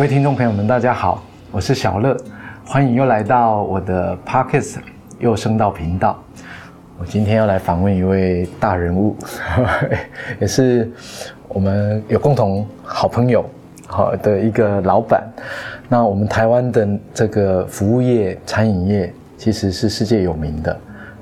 [0.00, 1.22] 各位听众朋友们，大家好，
[1.52, 2.16] 我是小乐，
[2.64, 4.76] 欢迎又来到我的 Parkes
[5.18, 6.18] 又声道频道。
[6.98, 9.14] 我今天要来访问一位大人物，
[10.40, 10.90] 也是
[11.48, 13.44] 我们有共同好朋友
[13.86, 15.22] 好的一个老板。
[15.86, 20.74] 那我们台湾的这个服务业、餐饮业其实是世界有名的。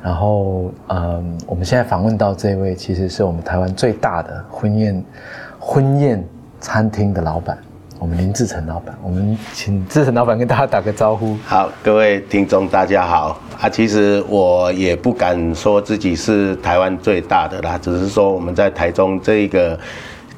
[0.05, 5.05] 然后，嗯，我们现在访问到这位，其实是我们台湾最大的婚宴
[5.59, 6.24] 婚宴
[6.60, 7.59] 餐厅的老板，
[7.98, 8.97] 我们林志成老板。
[9.02, 11.37] 我们请志成老板跟大家打个招呼。
[11.45, 13.69] 好，各位听众大家好啊！
[13.69, 19.79] 其实我也不敢说自己是台湾最大的啦，只是说我们在台中这一个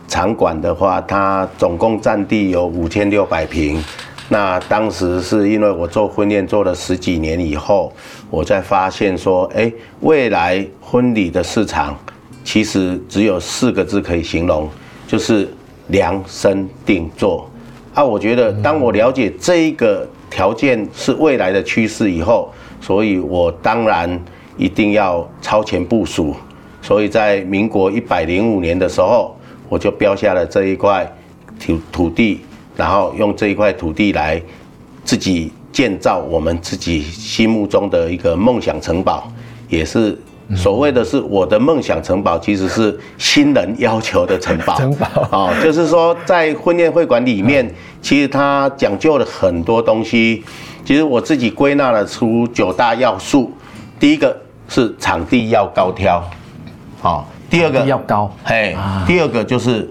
[0.08, 3.82] 场馆的话，它总共占地有五千六百平。
[4.30, 7.92] 那当时是因为我做婚宴做了十几年以后，
[8.30, 11.98] 我才发现说，哎，未来婚礼的市场
[12.42, 14.68] 其实只有四个字可以形容，
[15.06, 15.48] 就是
[15.88, 17.49] 量身定做。
[17.94, 24.20] 啊，我觉得当我了解这一个条件是未来的趋势以后，所以我当然
[24.56, 26.34] 一定要超前部署。
[26.82, 29.36] 所以在民国一百零五年的时候，
[29.68, 31.10] 我就标下了这一块
[31.58, 32.40] 土土地。
[32.76, 34.40] 然后用这一块土地来
[35.04, 39.30] 自己建造我们自己心目中的一个梦想城堡，
[39.68, 40.16] 也是
[40.56, 44.76] 所谓的是我的梦想城堡，其实是新人要求的城堡。
[44.76, 50.42] 城堡哦，就是说在婚宴会馆里面，其实它讲究了很多东西。
[50.84, 53.52] 其实我自己归纳了出九大要素，
[54.00, 56.22] 第一个是场地要高挑，
[57.00, 59.88] 好，第二个要高，嘿，第二个就是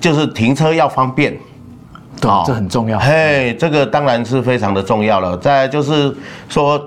[0.00, 1.38] 就是停车要方便。
[2.20, 2.98] 对，这很重要。
[2.98, 5.36] 嘿，这个当然是非常的重要了。
[5.38, 6.14] 再就是
[6.48, 6.80] 说，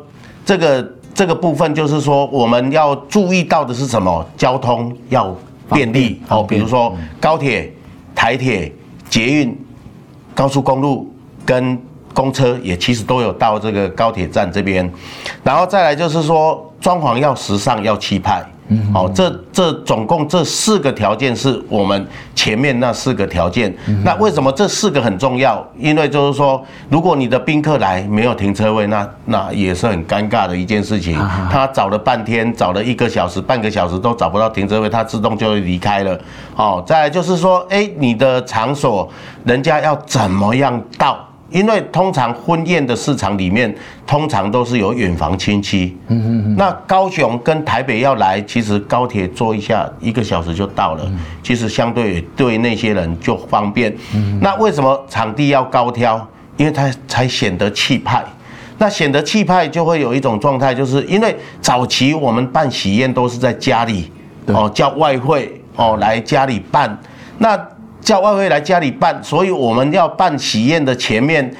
[0.45, 4.23] 这个这个部分就是说，我们要注意到的是什么？
[4.37, 5.35] 交通要
[5.73, 7.73] 便利好，比如说高铁、
[8.13, 8.71] 台铁、
[9.09, 9.59] 捷运、
[10.35, 11.11] 高速公路
[11.43, 11.75] 跟
[12.13, 14.87] 公车也其实都有到这个高铁站这边。
[15.43, 18.45] 然后再来就是说，装潢要时尚，要气派。
[18.93, 22.05] 好，这这总共这四个条件是我们
[22.35, 23.73] 前面那四个条件。
[24.03, 25.65] 那为什么这四个很重要？
[25.77, 31.17] 因为就是说，如果你的宾客来没有停车位，那那也是很尴尬的一件事情。
[31.49, 36.19] 他找了半天，找了一个小时、半个小时都找不到停车位，他自动就会离开了。
[36.55, 39.09] 好，再来就是说，哎，你的场所
[39.45, 41.26] 人家要怎么样到？
[41.49, 43.73] 因为通常婚宴的市场里面，
[44.05, 45.97] 通常都是有远房亲戚。
[46.07, 46.55] 嗯嗯嗯。
[46.55, 51.09] 那高雄跟台北要来，其实高铁坐一下，一个小时就到了。
[51.41, 53.95] 其实相对对那些人就方便。
[54.13, 54.39] 嗯。
[54.41, 56.27] 那为什么场地要高挑？
[56.57, 58.23] 因为它才显得气派。
[58.79, 64.11] 那显得气派，就会有一种状态，就是因为早期我们办喜宴都是在家里，
[64.47, 66.97] 哦，叫外汇哦来家里办。
[67.37, 67.55] 那
[68.01, 71.53] 叫外汇来家里办，所以我们要办喜宴的前面，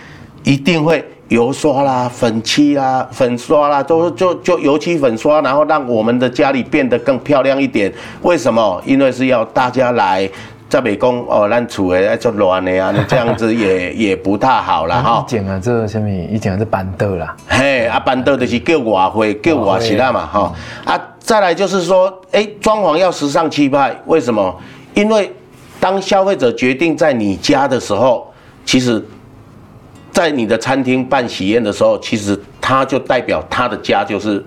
[0.44, 7.92] 一定会油刷啦、粉漆啦、粉刷啦，都就就油漆粉刷，然后让我们的家里变得更漂亮一点。
[8.22, 8.82] 为什么？
[8.86, 10.30] 因为是要大家来，
[10.70, 15.26] 在北宫哦，咱厝诶爱做乱的啊，这样子也 也不太好啦哈。
[15.28, 16.10] 一讲啊，这什么？
[16.10, 17.36] 一讲是板凳啦。
[17.50, 20.54] 嘿，啊板凳就是叫外汇，叫外是啦嘛哈。
[20.86, 24.56] 啊，再来就是说，哎，装潢要时尚气派，为什么？
[24.94, 25.30] 因为
[25.88, 28.30] 当消费者决定在你家的时候，
[28.66, 29.02] 其实，
[30.12, 34.44] 在你的餐厅办喜宴的时候，其实他就代表他的家就是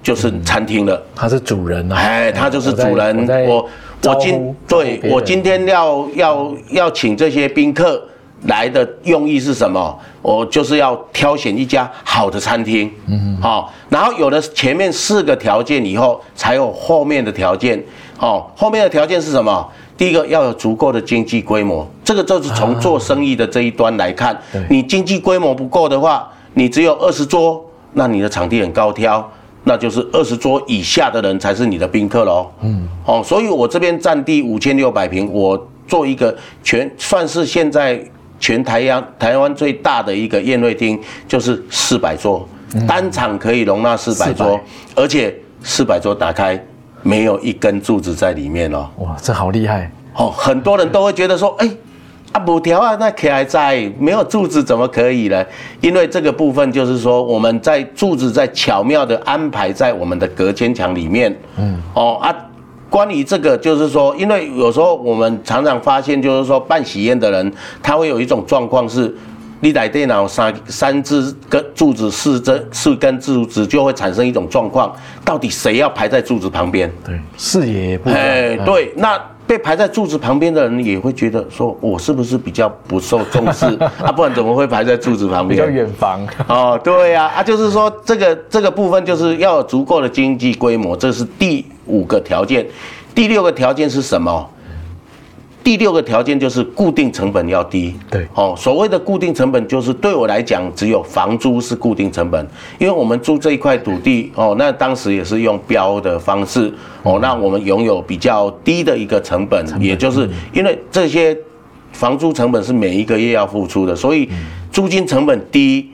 [0.00, 1.02] 就是餐厅了。
[1.12, 1.96] 他是主人啊！
[1.96, 3.48] 哎，他就是主人。
[3.48, 3.68] 我
[4.04, 8.00] 我今对我今天要要要请这些宾客
[8.42, 9.98] 来的用意是什么？
[10.22, 12.88] 我就是要挑选一家好的餐厅。
[13.08, 17.84] 嗯，好，然后有了前面四个条件以后，才有后面的条件。
[18.18, 19.68] 哦，后面的条件是什么？
[19.96, 24.38] 第一个要有足够的经济规模，这个就是从做生意的这一端来看，
[24.68, 27.64] 你经济规模不够的话，你只有二十桌，
[27.94, 29.26] 那你的场地很高挑，
[29.64, 32.46] 那就是二十桌以下的人才是你的宾客喽。
[32.60, 37.98] 嗯，哦，所以我这边占地五千六百平，我做一个全算是现在
[38.38, 42.46] 全台湾台湾最大的一个宴会厅，就是四百桌，
[42.86, 44.60] 单场可以容纳四百桌，
[44.94, 46.62] 而且四百桌打开。
[47.06, 48.88] 没有一根柱子在里面哦。
[48.98, 50.28] 哇，这好厉害哦！
[50.28, 51.70] 很多人都会觉得说，哎，
[52.32, 55.44] 啊，五条啊，那可还在，没有柱子怎么可以呢？
[55.80, 61.32] 因为这个部分就是说，我们在柱子在巧妙的安排在我们的隔间墙里面。
[61.58, 62.34] 嗯，哦啊，
[62.90, 67.52] 关于这个就是说，因为有时候我们常常发现，就是说办喜宴的人，
[67.82, 69.14] 他会有一种状况是。
[69.60, 74.94] 你台电脑三三支根柱子四根四根柱子就会产生一种状况，
[75.24, 76.92] 到底谁要排在柱子旁边？
[77.04, 83.64] 对，视野不哎，对，那被排在柱子旁边的人也会觉得说，我是不是比较不受重视
[84.02, 84.12] 啊？
[84.12, 85.58] 不然怎么会排在柱子旁边？
[85.60, 86.20] 比较远房。
[86.48, 92.66] 哦，对呀，啊，就是说这个这个部分就是要有足够的经济规模，这是第五个条件。
[93.14, 94.50] 第六个条件是什么？
[95.66, 97.92] 第六个条件就是固定成本要低。
[98.08, 102.46] 对，哦，所谓的固定成本就是对我来讲，只有房租是固定成本，
[102.78, 106.72] 因为我们租这一块土地，哦，那当时也是用标的方式，
[107.02, 111.36] 哦，那我们拥有比较低的一个成本，也就是因为这些
[111.90, 114.28] 房租成本是每一个月要付出的，所以
[114.70, 115.90] 租金成本低，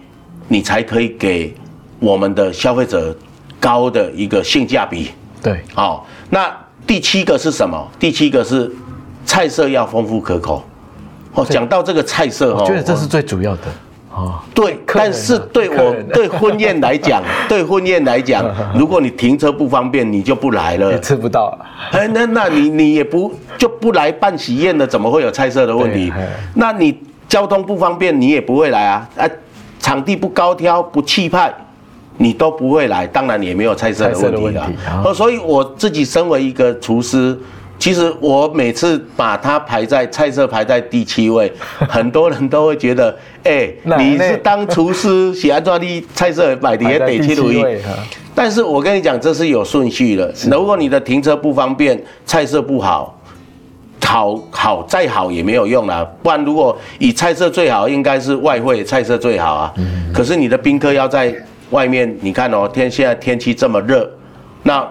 [0.48, 1.50] 你才可以给
[1.98, 3.16] 我们的消费者
[3.58, 5.08] 高的一个性价比。
[5.42, 6.54] 对，好，那
[6.86, 7.88] 第七个是什么？
[7.98, 8.70] 第七个是。
[9.24, 10.62] 菜色要丰富可口，
[11.34, 13.62] 哦，讲到这个菜色，我觉得这是最主要的，
[14.14, 18.44] 哦，对，但是对我对婚宴来讲，对婚宴来讲，
[18.76, 21.56] 如果你停车不方便，你就不来了，吃不到，
[21.92, 26.12] 哎，那那你你也不就不来办喜宴了，怎么会有菜色的问题？
[26.54, 26.98] 那你
[27.28, 29.26] 交通不方便，你也不会来啊，啊，
[29.78, 31.52] 场地不高挑不气派，
[32.18, 34.70] 你都不会来，当然也没有菜色的问题了。
[35.04, 37.38] 哦，所以我自己身为一个厨师。
[37.82, 41.52] 其实我每次把它排在菜色排在第七位，
[41.90, 43.12] 很多人都会觉得，
[43.42, 43.68] 哎，
[43.98, 47.82] 你是当厨师， 喜欢做的菜色摆的也得七位。
[48.36, 50.32] 但是我跟你讲，这是有顺序的。
[50.48, 53.20] 如果你的停车不方便，菜色不好，
[54.00, 56.04] 好好再好也没有用了。
[56.22, 59.74] 不然如果以菜色最好，应该是外汇菜色最好啊。
[60.14, 61.34] 可是你的宾客要在
[61.70, 64.08] 外面，你看哦，天现在天气这么热，
[64.62, 64.88] 那。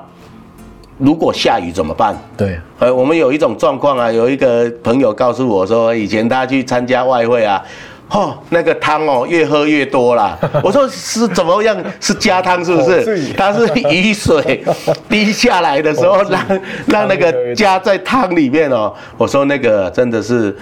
[1.02, 2.16] 如果下雨怎么办？
[2.38, 7.60] 对，呃，我们有一种状况啊，有一个朋友告诉我说，以前他去参加外汇啊，
[8.08, 10.38] 嚯，那个汤哦，越喝越多啦。
[10.64, 11.76] 我说是怎么样？
[12.00, 13.34] 是加汤是不是？
[13.34, 14.64] 他是雨水
[15.10, 18.94] 滴下来的时候，让让那个加在汤里面哦。
[19.18, 20.56] 我说那个真的是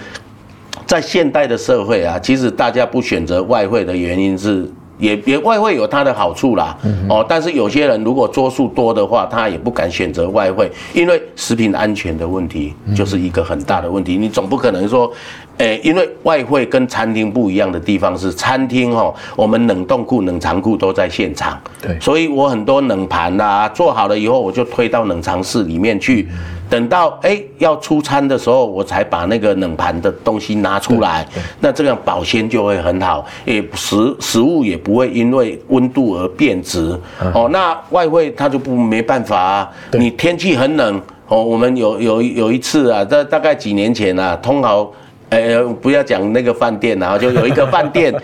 [0.86, 4.66] 在现代的社会啊，其实大家不选择外汇的原因是。
[5.00, 6.76] 也也外汇有它的好处啦，
[7.08, 14.16] 哦，但是有些人如果桌数多的话，他也不敢选择外汇，因为食品安全的问题就是一个很大的问题。
[14.16, 15.10] 你总不可能说，
[15.56, 26.28] 诶，因为外汇跟餐厅不一样的地方是，餐厅哦，我们冷冻库、冷藏库都在现场，对，所以我很多冷盘啦做好了以后，我就推到冷藏室里面去。
[26.70, 31.26] 等到哎要出餐的时候，我才把那个冷盘的东西拿出来，
[31.58, 36.96] 那这样保鲜就会很好，也食食物也不会因为温度而变质。
[37.34, 39.70] 哦，那外汇它就不没办法啊。
[39.92, 44.88] 你天气很冷哦，我们有有有一次啊，在大概几年前啊，通豪，
[45.30, 48.14] 呃，不要讲那个饭店然后，就 有一个饭店，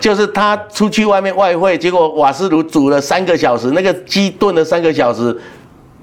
[0.00, 5.38] 就是他出去外面外汇，结果瓦斯炉煮了三个小时，那个鸡炖了三个小时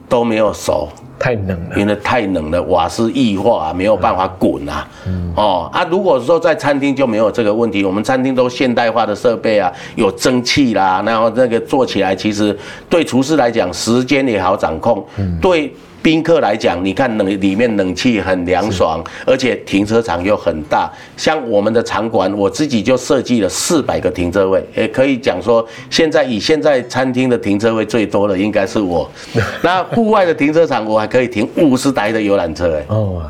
[0.07, 0.87] 都没有熟。
[1.19, 4.87] 太冷了，因为太冷了，瓦斯异化，没有办法滚啊。
[5.35, 12.57] 哦啊，如果说在餐厅就没有这个问题，我们餐厅都现代化的设备啊，有蒸汽啦，然后那个做起来其实
[12.89, 15.05] 对厨师来讲时间也好掌控，
[15.41, 15.73] 对。
[16.09, 20.91] 宾客来讲，你看冷里面冷气很凉爽，而且停车场又很大。
[21.15, 29.07] 像我们的场馆，我自己就设计了四百个停车位，也可以讲说，现在以现在餐厅的停车位最多的应该是我。
[29.61, 32.75] 那户外的停车场，我还可以停五十台的游览车。
[32.75, 33.21] 哎，哦，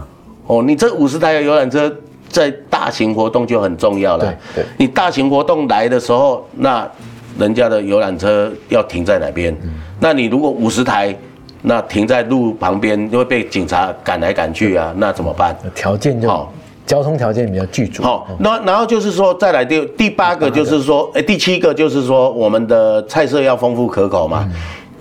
[0.48, 1.94] 哦，你这五十台的游览车
[2.30, 4.34] 在大型活动就很重要了。
[4.56, 6.90] 对，你大型活动来的时候，那
[7.38, 9.54] 人家的游览车要停在哪边？
[10.00, 11.14] 那你如果五十台。
[11.62, 15.56] 那停在路旁边就会被警察赶来赶去啊，那怎么办？
[15.76, 16.54] 条件就好，
[16.86, 18.04] 交通条件比较具足。
[18.04, 24.50] 好，那然后就是说再来第第八个就是说，哎，第七个就是说我们的菜色要丰富可口嘛，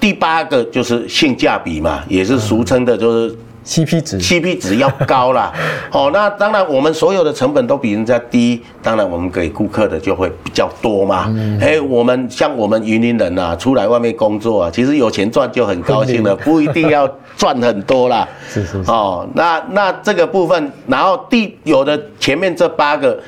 [0.01, 3.37] 第八个就是性价比嘛，也是俗称的就是。
[3.69, 5.53] CP 值，CP 值要高啦。
[5.93, 11.31] 哦，那当然我们所有的成本都比人家低，当然我们给顾客的就会比较多嘛。
[11.61, 17.07] 哎，我们像我们云林人呐，出来外面工作啊，其实有钱赚就很高兴了，不一定要
[17.37, 18.27] 赚很多啦。
[18.49, 18.91] 是是是。
[18.91, 23.21] 哦，那那这个部分，然后第有的前面这八个，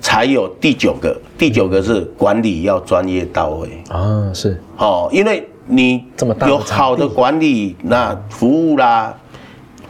[0.00, 4.28] 才有第九个，第九个是管理要专业到位啊。
[4.34, 4.60] 是。
[4.78, 9.14] 哦，因为你这么大有好的管理，那服务啦。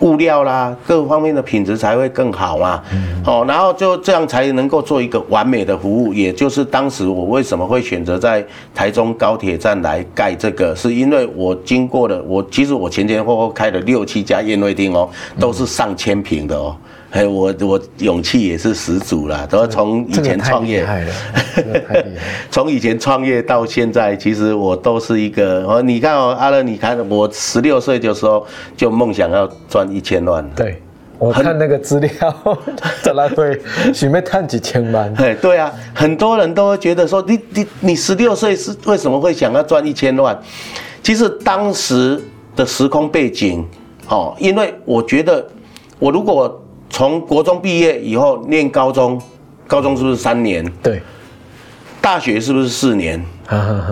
[0.00, 2.82] 物料啦，各方面的品质才会更好嘛。
[3.24, 6.12] 哦，然后就这样才能够做一个完美的服务。
[6.12, 15.08] 也就是当时我为什么会选择在台中高铁站来盖这个，是因为我经过了，我其实我前前后后开了六七家宴会厅哦，
[15.40, 16.76] 都是上千平的哦。
[17.10, 20.86] 哎，我我勇气也是十足了，都从以前创业，
[22.50, 25.64] 从以前创业到现在，其实我都是一个。
[25.64, 28.46] 哦，你看哦，阿乐，你看我十六岁的时候
[28.76, 30.46] 就梦想要赚一千万。
[30.54, 30.82] 对，
[31.18, 32.10] 我看那个资料，
[33.02, 33.58] 再来会
[33.94, 35.10] 准备探几千万。
[35.16, 40.38] 哎，对啊，很多人都会觉得说，你你你十六岁是为什么会想要赚一千万？
[41.02, 42.20] 其实当时
[42.56, 43.64] 的时空背景，
[44.08, 45.46] 哦，因为我觉得，
[45.98, 49.20] 我如果从国中毕业以后念高中，
[49.66, 50.64] 高中是不是三年？
[50.82, 51.00] 对。
[52.00, 53.22] 大学是不是四年？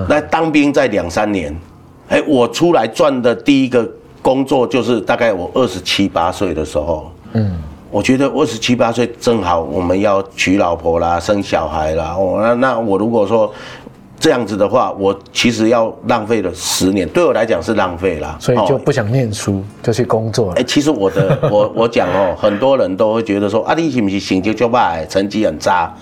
[0.08, 1.54] 那当兵在两三年。
[2.08, 3.88] 哎，我出来赚的第一个。
[4.24, 7.58] 工作就是大概我二十七八岁的时候，嗯，
[7.90, 12.16] 我觉得二十七八岁正好我们要娶老婆啦、生小孩啦。
[12.18, 13.52] 哦，那那我如果说
[14.24, 18.34] 这样子的话，我其实要浪费了十年，对我来讲是浪费啦。
[18.40, 20.54] 所以就不想念书，就去工作了。
[20.54, 25.92] 哎，其实我的 我我讲哦，很多人都会觉得说，啊，你是不是成绩就败，成绩很差？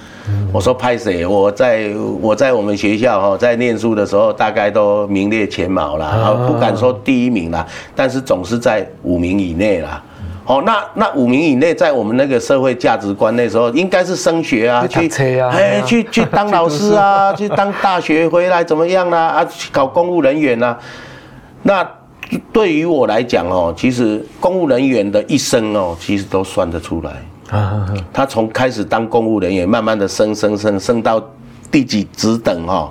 [0.52, 1.26] 我说拍谁？
[1.26, 10.00] 我在我在我们学校哈，在念书的时候，大概都名列前茅啦，不敢说第一名啦，但是总是在五名以内啦。
[10.44, 15.08] 哦，那那五名以内，在我们那个社会价值观那时候，应该是升学啊，去
[15.40, 19.18] 哎，去去当老师啊， 去当大学回来怎么样啦？
[19.28, 20.76] 啊，考公务人员呐。
[21.62, 21.88] 那
[22.52, 27.12] 对于我来讲哦，其实公务人员的一生哦，其实都算得出来。
[28.12, 31.22] 他从开始当公务人员，慢慢的升升升升到
[31.70, 32.90] 第几职等哈，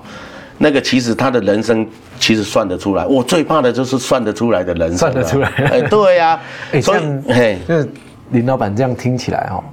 [0.61, 1.85] 那个其实他的人生
[2.19, 3.05] 其实算得出来。
[3.05, 4.97] 我最怕的就是算得出来的人生。
[4.97, 5.49] 算得出来。
[5.49, 6.39] 哎，对呀。
[6.71, 7.89] 哎，所以，嘿，就是
[8.31, 9.63] 林老板这样听起来哦，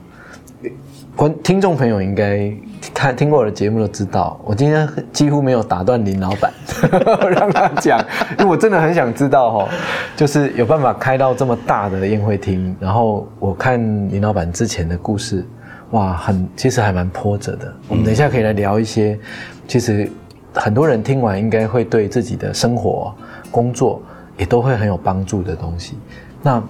[1.14, 2.52] 观听众朋友应该。
[2.94, 6.52] 看听过我的节目都知道，我今天几乎没有打断林老板，
[7.30, 7.98] 让他讲，
[8.38, 9.68] 因为我真的很想知道哈，
[10.16, 13.78] 就是有办法开到这么大的宴会厅，然后我看
[14.10, 15.44] 林老板之前的故事，
[15.90, 17.72] 哇，很其实还蛮波折的。
[17.88, 19.18] 我们等一下可以来聊一些，
[19.66, 20.10] 其实
[20.58, 23.14] 很多人听完应该会对自己的生活、
[23.50, 24.02] 工作
[24.36, 25.96] 也都会很有帮助的东西。
[26.42, 26.62] 那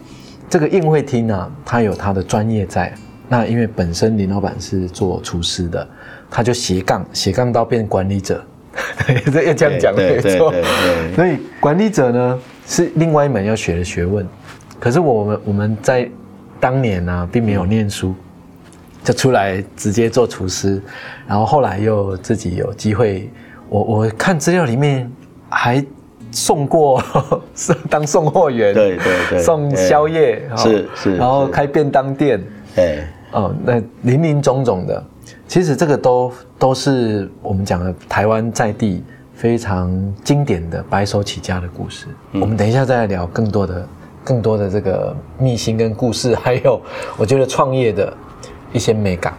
[0.49, 2.95] 这个宴会厅呢，它有它的专业在。
[3.28, 5.87] 那因为本身林老板是做厨师的。
[6.30, 8.45] 他就斜杠斜杠到变管理者，
[9.33, 10.52] 这要这样讲没错。
[11.16, 14.28] 所以管理者呢是另外一门要学的学问。
[14.78, 16.07] 可是我们我们在
[16.61, 18.14] 当年呢并没有念书，
[19.02, 20.83] 就出来直接做厨师，
[21.26, 23.30] 然后后来又自己有机会，
[23.68, 25.10] 我我看资料里面
[25.48, 25.84] 还
[26.30, 27.02] 送过
[27.88, 32.42] 当送货员，对对对，送宵夜是是，然后开便当店，
[32.76, 32.98] 哎
[33.32, 35.02] 哦，那林林总总的。
[35.46, 39.02] 其实这个都都是我们讲的台湾在地
[39.34, 39.90] 非常
[40.22, 42.06] 经典的白手起家的故事。
[42.32, 43.88] 我们等一下再来聊更多的、
[44.25, 46.80] 更多的这个秘辛跟故事，还有
[47.16, 48.12] 我觉得创业的
[48.72, 49.34] 一些美感。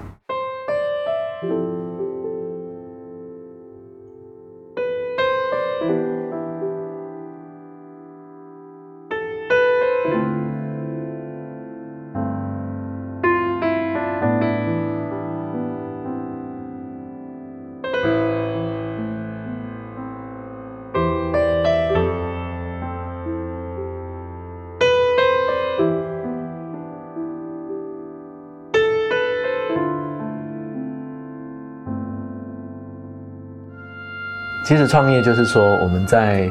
[34.70, 36.48] 其实创业就是说，我们在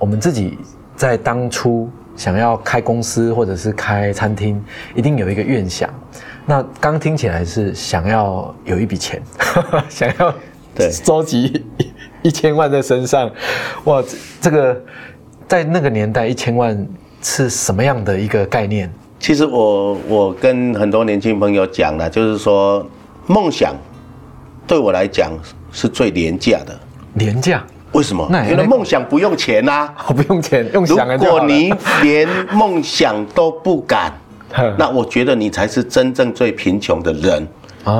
[0.00, 0.58] 我们自己
[0.96, 4.60] 在当初想要开公司或者是开餐厅，
[4.96, 5.88] 一定有一个愿想。
[6.44, 9.22] 那刚听起来是想要有一笔钱，
[9.88, 10.34] 想要
[10.74, 11.64] 对收集
[12.20, 13.30] 一千万在身上。
[13.84, 14.02] 哇，
[14.40, 14.82] 这个
[15.46, 16.76] 在那个年代一千万
[17.22, 18.92] 是什么样的一个概念？
[19.20, 22.84] 其实我我跟很多年轻朋友讲了，就是说
[23.28, 23.72] 梦想
[24.66, 25.30] 对我来讲
[25.70, 26.76] 是最廉价的。
[27.16, 27.62] 廉价？
[27.92, 28.26] 为什么？
[28.50, 34.12] 因为梦想不用钱呐， 不用钱，用想如果你连梦想都不敢，
[34.78, 37.46] 那我觉得你才是真正最贫穷的人。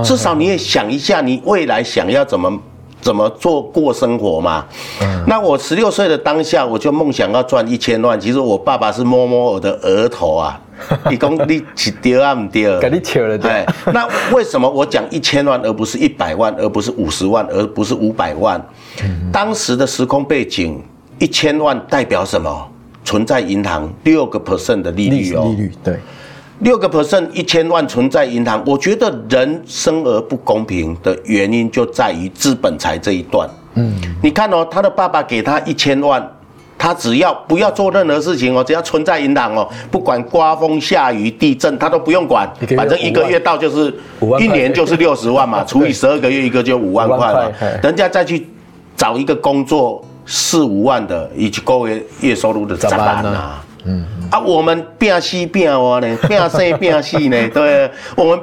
[0.03, 2.61] 至少你也想一下，你未来想要怎么
[3.01, 4.65] 怎么做过生活嘛？
[5.27, 8.19] 那我十六岁的当下，我就梦想要赚一千万。
[8.21, 10.61] 其实我爸爸是摸摸我的额头啊。
[11.11, 12.79] 你讲你是对啊唔丢？
[12.81, 13.65] 给你抢了对。
[13.93, 18.61] 那为什么我讲一千万而不是一百万，而不是五十万，而不是五百万？
[19.33, 20.83] 当时的时空背景，
[21.19, 22.69] 一千万代表什么？
[23.05, 25.45] 存在银行六个 percent 的利率哦。
[25.51, 25.99] 利率对。
[26.61, 33.49] 六个 percent 一千万存在银行，我觉得人生而不公平的原因就在于资本财这一段。
[33.75, 33.95] 嗯。
[34.23, 36.36] 你看哦，他的爸爸给他一千万。
[36.79, 43.93] 他只要不要做任何事情哦，只要存在银行哦，不管刮风下雨地震，他都不用管，反正一个月到就是
[44.39, 47.51] 一年就是六十万嘛， 除以十二个月一个就五万块嘛，
[47.83, 48.47] 人家再去
[48.97, 53.53] 找一个工作四五万的，以及个月月收入的咋办呢？
[53.85, 58.41] 嗯啊，我们变西变哇呢，变生变细呢， 对，我们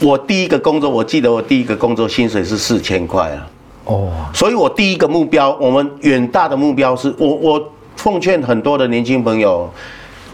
[0.00, 3.46] 我第一个工作，我记得我第一个工作薪水是四千块啊。
[3.84, 9.68] 哦，所以我第一个目标，我们远大的目标是我我奉劝很多的年轻朋友，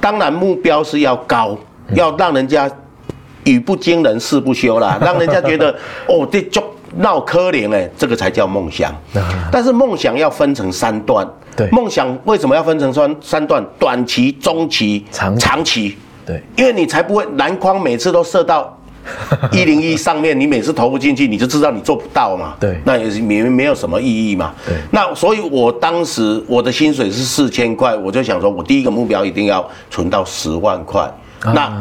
[0.00, 1.56] 当然目标是要高，
[1.94, 2.70] 要让人家
[3.44, 5.74] 语不惊人誓不休啦， 让人家觉得
[6.06, 6.62] 哦这就
[6.96, 8.94] 闹可怜哎，这个才叫梦想。
[9.50, 11.26] 但是梦想要分成三段，
[11.56, 13.64] 对，梦想为什么要分成三三段？
[13.78, 18.77] 短期、中期、长长期，对，因为你才不会篮筐每次都射到。
[19.52, 22.54] 一零一上面，你每次投不进去，你就知道你做不到嘛。
[22.60, 24.54] 对，那也是没没有什么意义嘛。
[24.66, 31.10] 对，那所以我当时我的薪水是四千块，我就想说，我第一个目标一定要存到十万块。
[31.54, 31.72] 那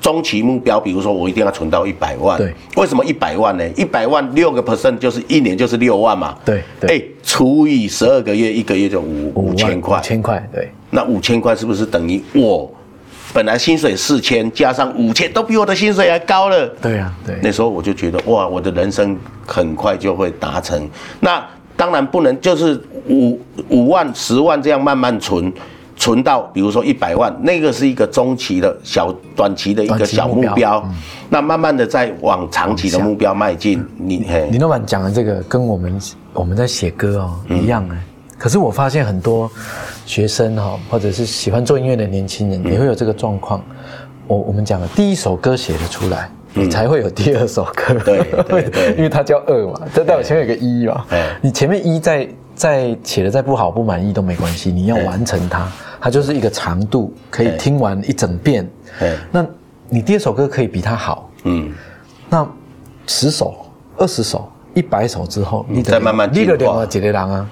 [0.00, 2.38] 中期目标，比如说我一定要存到一百万。
[2.38, 3.68] 对，为什么一百万呢？
[3.76, 6.34] 一百万六个 percent 就是一年就是六万嘛。
[6.44, 6.96] 对对。
[6.96, 9.98] 哎，除以十二个月，一个月就五五千块。
[9.98, 10.70] 五千块，对。
[10.90, 12.70] 那五千块是不是等于我？
[13.32, 16.66] 本来薪水四千，加上五千，都比我的薪水还高了。
[16.82, 17.38] 对呀，对。
[17.42, 20.88] 那时候我就觉得，哇，我的人生很快就会达成。
[21.20, 21.44] 那
[21.76, 25.52] 当然不能，就是五五万、十万这样慢慢存，
[25.96, 30.84] 存到比如说一百万，那个是一个中期的小、短期的一个小目标。
[31.28, 33.84] 那慢慢的再往长期的目标迈进。
[33.96, 36.00] 你林老板讲的这个，跟我们
[36.32, 37.96] 我们在写歌哦一样哎。
[38.40, 39.50] 可是我发现很多
[40.06, 43.62] 学生哈，或者是喜欢做音乐的年轻人，也会有这个状况。
[44.26, 47.92] 我我们讲了，第一首歌写得出来，你才会有第二首歌。
[48.02, 51.04] 对对对， 因为它叫二嘛，这代表前面有个一嘛。
[51.42, 55.70] 你前面一再再写的再不好、不满意都没关系，你要完成它，
[56.00, 58.66] 它就是一个长度，可以听完一整遍。
[59.30, 59.44] 那
[59.90, 61.30] 你第二首歌可以比它好。
[61.42, 61.70] 嗯。
[62.30, 62.48] 那
[63.06, 63.54] 十首、
[63.98, 66.84] 二十首、一百首之后，你再慢慢进化。
[66.84, 67.48] 你几个人啊？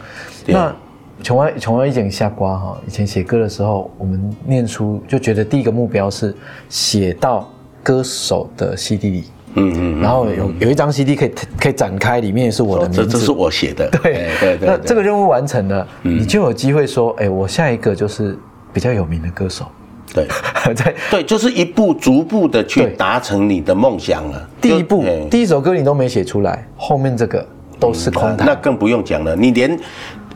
[0.47, 0.75] 那
[1.23, 6.35] 琼外琼外以前下瓜哈，以前写歌的时候，我们念书就觉得第一个目标是
[6.69, 7.49] 写到
[7.83, 14.31] 歌手的 CD 里，嗯嗯，然后有有一张 CD 可以可以展开，里面也是我的名字，这这是我写的，对。
[14.41, 14.69] 对对。
[14.69, 18.39] 那这个任务完成了，你就有机会说，哎，我下一个就是
[18.73, 19.67] 比较有名的歌手，
[20.15, 20.27] 对
[20.75, 24.49] 对对，就是一步逐步的去达成你的梦想了。
[24.61, 27.47] 第一步，第一首歌你都没写出来，后面这个
[27.79, 29.79] 都是空谈，那更不用讲了，你连。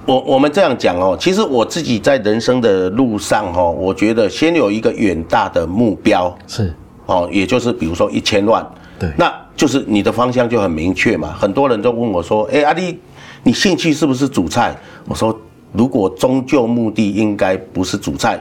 [0.04, 6.74] 我我们这样讲哦，其实我自己在人生的路上哦，我觉得先有一个远大的目标是
[7.06, 8.66] 哦，也就是比如说一千万，
[8.98, 11.32] 对，那就是你的方向就很明确嘛。
[11.38, 12.98] 很多人都问我说：“哎，阿弟，
[13.44, 14.74] 你兴趣是不是煮菜？”
[15.06, 15.32] 我说
[15.72, 18.40] ：“如果终究目的应该不是煮菜，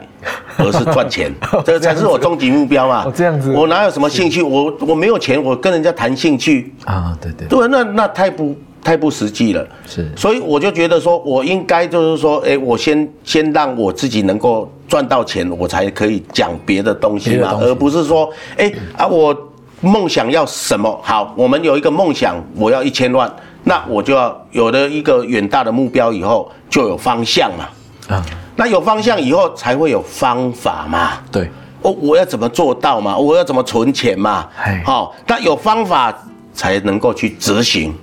[0.58, 1.32] 而是赚钱，
[1.66, 4.42] 这才是我终极目标嘛。”这样子，我哪有什么兴趣？
[4.42, 7.18] 我我没有钱，我跟人家谈兴趣啊？
[7.22, 8.56] 对对，对，那那太不。
[8.84, 19.38] 太不实际了，是，所以我就觉得说，我应该就是说，哎，我先先让我自己能够赚到钱，我才可以讲别的东西嘛，而不是说，哎啊，我
[19.82, 21.00] 梦想要什么？
[21.04, 23.32] 好，我们有一个梦想，我要一千万，
[23.64, 27.70] 那我就要有了一个远大的目标，以后就有方向嘛，
[28.16, 33.16] 啊，那有方向以后才会有方法嘛，对，我，我要怎么做到嘛？
[33.16, 34.48] 我要怎么存钱嘛？
[34.84, 36.18] 好，那有方法
[36.54, 37.94] 才能够去执行。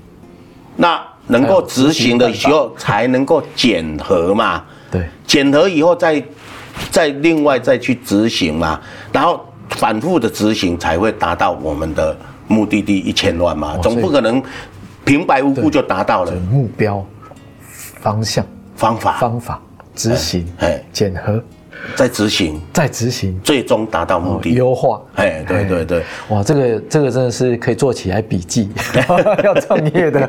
[0.77, 4.63] 那能够执行的时候，才能够检核嘛？
[4.91, 6.23] 对，检核以后再
[6.91, 14.43] 再另外再去执行嘛，然后反复的执行才会达到我们的目的地一千万嘛，总不可能
[15.05, 16.33] 平白无故就达到了。
[16.51, 17.05] 目标、
[18.01, 18.47] 方向、
[18.79, 19.61] 方法、方法
[19.95, 21.43] 执行、哎，检核。
[21.95, 25.01] 在执行，在执行，最终达到目的，优化。
[25.15, 28.69] 哎，对对对，哇，这个这个真的是可以做起来笔记，
[29.45, 30.29] 要创业的。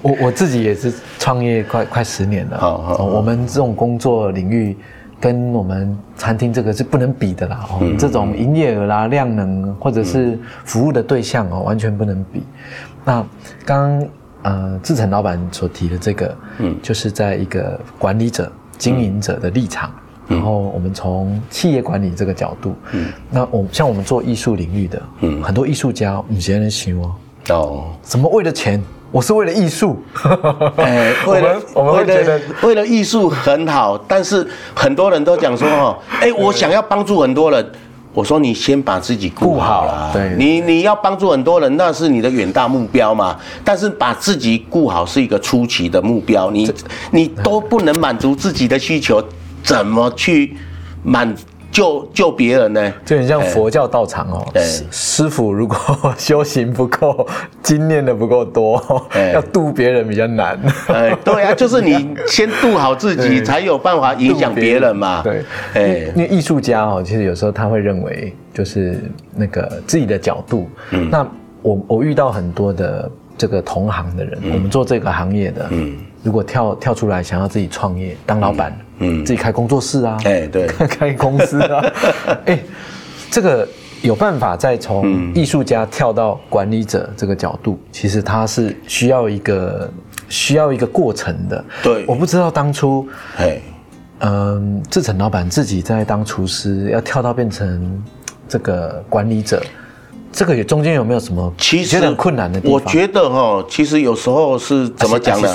[0.00, 2.98] 我我自己也是创业快快十年了。
[2.98, 4.76] 我们这种工作领域
[5.20, 7.66] 跟我们餐厅这个是不能比的啦。
[7.68, 12.44] 哦，这种营业额啦、量能或者是服务的对象哦，完全不能比。
[13.04, 13.24] 那
[13.64, 14.06] 刚
[14.46, 19.90] 呃志成老板所提的这个，嗯，就是在一个管理者、经营者的立场。
[20.28, 27.14] 然后我们从企业管理这个角度，嗯，那我像我们做艺术领域的，嗯，很多艺术家，我们现在喜哦，
[27.50, 28.82] 哦，什么为了钱？
[29.12, 30.02] 我是为了艺术，
[30.78, 37.64] 哎， 为了我们会觉得为了艺术很好，但是很多人都讲说哦，哎，我想要帮助很多人，
[38.16, 46.72] 我说你先把自己顾好了，对，你你要帮助很多人，那是你的远大目标嘛，但是把自己顾好是一个初期的目标，你
[47.10, 49.22] 你都不能满足自己的需求。
[49.62, 50.56] 怎么去
[51.02, 51.34] 满
[51.76, 52.92] 救救别人呢？
[53.04, 54.42] 就很像佛教道场哦。
[54.54, 55.76] 师师傅如果
[56.16, 57.28] 修行不够，
[57.62, 58.82] 经验的不够多，
[59.34, 60.58] 要度别人比较难。
[60.86, 65.20] 哎，对啊，就是你先度好自己，才有办法影响别人嘛。
[65.22, 68.98] 对，哎，因为艺术家哦，其实有时候他会认为，就是
[69.34, 70.70] 那个自己的角度。
[70.92, 71.28] 嗯，那
[71.60, 78.72] 我我遇到很多的这个同行的人，我们做这个行业的，嗯，如果跳跳出来想要自己创业当老板。
[78.72, 81.92] 嗯，自己开工作室啊，哎，对， 开公司啊，
[82.46, 82.58] 哎，
[83.30, 83.68] 这个
[84.02, 89.90] 有办法再从艺术家跳到管理者这个角度，其实他是需要一个
[90.28, 91.64] 需要一个过程的。
[91.82, 93.06] 对，我不知道当初，
[93.36, 93.60] 哎，
[94.20, 98.02] 嗯，志成老板自己在当厨师，要跳到变成
[98.48, 99.62] 这个管理者。
[100.36, 102.74] 这个也中间有没有什么其实很困难的地方？
[102.74, 105.48] 我觉得哈，其实有时候是怎么讲呢？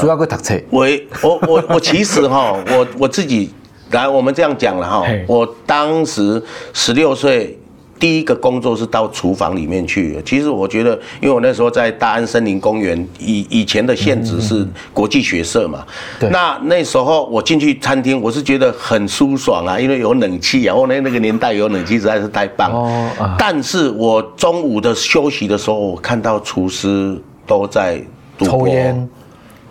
[0.72, 0.88] 我
[1.22, 3.54] 我我我其实哈，我我自己
[3.92, 7.58] 来，我们这样讲了哈，我当时十六岁。
[8.02, 10.20] 第一个工作是到厨房里面去。
[10.26, 15.86] 其实我觉得，因为我那时候在大安森林公园，以以前的县址是国际学社嘛。
[16.32, 20.74] 那那时候我进去餐厅，我是觉得很舒爽啊，因为有冷气啊。
[20.74, 22.72] 我那那个年代有冷气实在是太棒。
[22.72, 23.36] 哦。
[23.38, 28.02] 但是我中午的休息的时候，我看到厨师都在
[28.40, 29.10] 抽烟、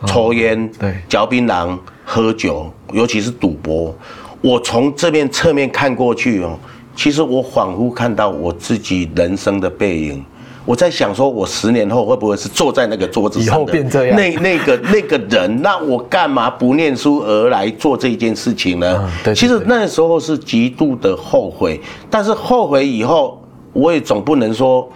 [0.07, 3.93] 抽烟、对，嚼槟榔、喝酒，尤其是赌博。
[4.41, 6.57] 我从这边侧面看过去哦。
[6.97, 10.25] 其实我恍惚看到我自己人生的背影，
[10.67, 15.63] 我在想说，我十年后会不会是坐在那个桌子上的那那个那个人？
[15.63, 19.11] 那我干嘛不念书而来做这件事情呢？
[19.35, 24.87] 其实那时候是极度的后悔，但是后悔以后，我也总不能说，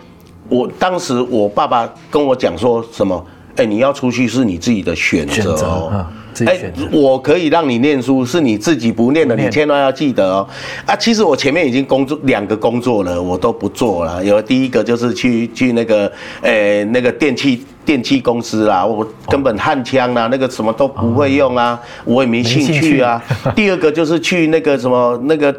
[0.48, 3.24] 我当时我爸爸跟我讲说什么？
[3.56, 6.04] 哎，你要出去是你自己的选择哦。
[6.46, 10.46] 哎，我可以让你念书，是你自己不念的，你千万要记得哦。
[10.84, 14.24] 啊，其实我前面已经工作两个工作了，我都不做了。
[14.24, 16.10] 有第一个就是去去那个，
[16.42, 23.22] 诶，那个电器电器公司啦，我根本焊枪啦，那个什么都不会用啊，我也没兴趣啊。
[23.54, 25.54] 第二个就是去那个什么那个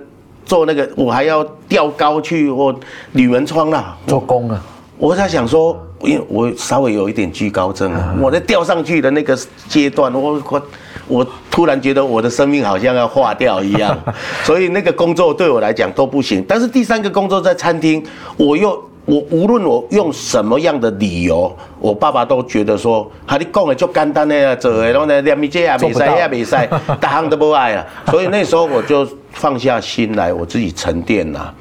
[0.46, 2.76] 做那个，我还要吊高去或
[3.14, 4.62] 铝门窗啦，做工啊。
[4.98, 5.80] 我在想说。
[6.02, 10.62] 因为我稍微有一点惧高症啊，我在吊上去的那个阶段，我我
[11.08, 13.98] 我突然觉得我的生命好像要化掉一样，
[14.44, 16.44] 所以那个工作对我来讲都不行。
[16.48, 18.04] 但是第三个工作在餐厅，
[18.38, 26.68] 我又我无论我用什么样的理由，我爸爸都觉得说，哈你讲的就简单的做的，然后呢连米这也比赛也比赛，
[27.00, 27.86] 大行都不爱了。
[28.08, 31.54] 所以那时候我就放下心来，我自己沉淀了。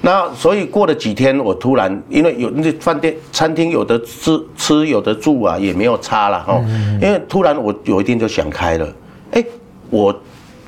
[0.00, 6.58] 那所以过了几天，我突然因为有那饭店、餐厅有的吃吃有的住啊，也没有差了哈。
[7.02, 8.88] 因为突然我有一天就想开了，
[9.32, 9.44] 哎，
[9.90, 10.18] 我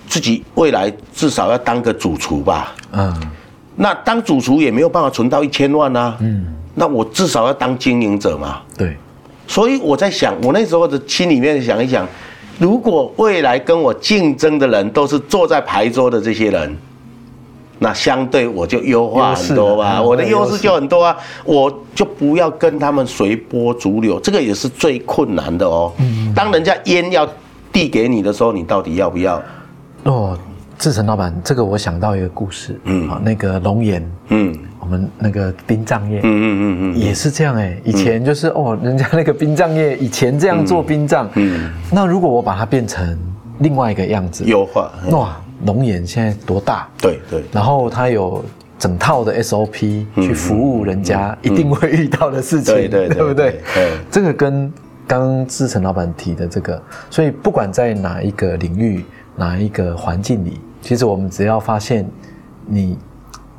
[0.06, 2.74] 自己未来至少要当个主厨吧。
[2.92, 3.30] 嗯。
[3.78, 6.16] 那当主厨也没有办法存到一千万啊。
[6.20, 6.54] 嗯。
[6.74, 8.60] 那我至少要当经营者嘛。
[8.76, 8.96] 对。
[9.46, 12.06] 所以我在想，我那时候的心里面想一想，
[12.58, 16.76] 如果未来跟我竞争的人都是坐在牌桌的这些人。
[17.80, 25.92] 那相对我就优化很多吧，我的优势就很多啊，我就不要跟他们随波逐流，这个也是最困难的哦。
[26.34, 27.24] 当人家烟要
[27.72, 29.40] 递给你的时候，你到底要不要？
[30.02, 30.36] 哦，
[30.78, 43.18] 志成老板，这个我想到一个故事，嗯，那个龙岩，嗯，我们那个殡葬业，嗯嗯嗯嗯，也是这样哎，以前就是哦，人家那个殡葬业以前这样做殡葬，嗯，那如果我把它变成
[43.58, 45.36] 另外一个样子，优化，哇。
[45.66, 46.86] 龙岩现在多大？
[47.02, 48.44] 对对，然后它有
[48.78, 53.60] 整套的 SOP 去服务人家一定会遇到的事情，对对 对不对？
[53.74, 54.72] 对，这个跟
[55.04, 62.08] 刚刚志成老板提的这个，所以不管在哪一个领域、哪一个环境里，其实我们只要发现
[62.66, 62.96] 你、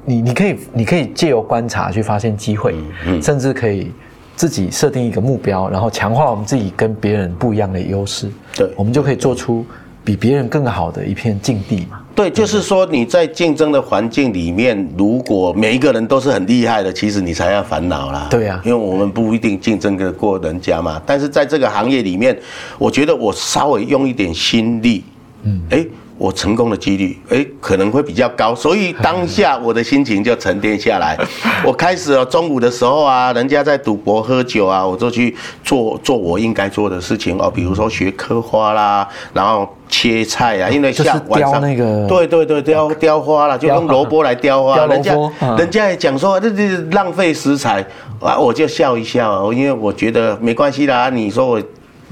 [0.05, 2.75] 你、你可以、你可以借由观察去发现机会，
[3.21, 3.91] 甚至可以
[4.36, 9.65] 自己设定一个目标，然后强化我们自己跟别人不一样的优势，对，我们就可以做出。
[10.01, 12.01] 比别人更好的一片境地嘛？
[12.15, 18.25] 对，就是说你在竞争的环境里面，如果每一个人都是很厉害的，其实你才要烦恼啦。
[18.32, 20.99] 对呀，因为我们不一定竞争得过人家嘛。
[21.05, 22.36] 但是在这个行业里面，
[22.79, 25.03] 我觉得我稍微用一点心力，
[25.43, 25.86] 嗯，哎。
[26.19, 31.17] 我成功的几率，哎，可能会比较高，所以当下我的心情就沉淀下来。
[31.65, 45.15] 我开始哦中午的时候啊，人家在赌博喝酒啊，我就去做做我应该做的事情哦，比如说学刻花啦，然后切菜啊，因为下晚上那个，对对对，雕雕花啦，就用萝卜来雕花，人家
[45.58, 47.82] 人家也讲说这这浪费食材
[48.19, 51.62] 啊，我就笑一笑，因为我觉得没关系啦，你说我。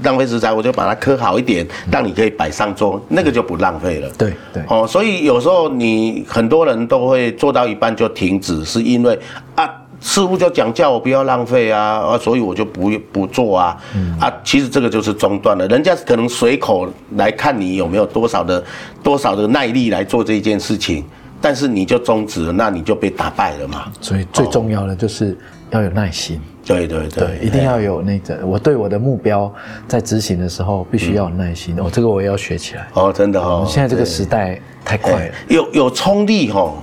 [0.02, 4.08] 浪费食材，我就把它刻好一点，让你可以摆上桌，那个就不浪费了。
[4.16, 9.18] 对对，哦，所以有时候你很多人都会做到一半就停止，是因为
[9.54, 9.68] 啊，
[10.00, 13.76] 师傅就讲叫我不要浪费啊，啊，所以我就不不做啊，
[14.20, 18.62] 啊，其实这个就是中断了，人家可能随口来看你有没有多少的
[19.02, 21.04] 多少的耐力来做这件事情，
[21.40, 23.86] 但是你就终止了，那你就被打败了嘛。
[24.00, 25.36] 所以最重要的就是
[25.70, 26.40] 要有耐心。
[26.64, 29.50] 对对对，对，一定要有那个，我对我的目标
[29.86, 31.74] 在执行的时候必须要有耐心。
[31.80, 32.86] 哦，这个我也要学起来。
[32.92, 36.74] 哦，真的哦，现在这个时代太快了，有有冲力哈，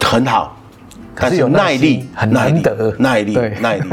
[0.00, 0.56] 很好，
[1.14, 3.88] 可是有耐力很难得，耐力耐力。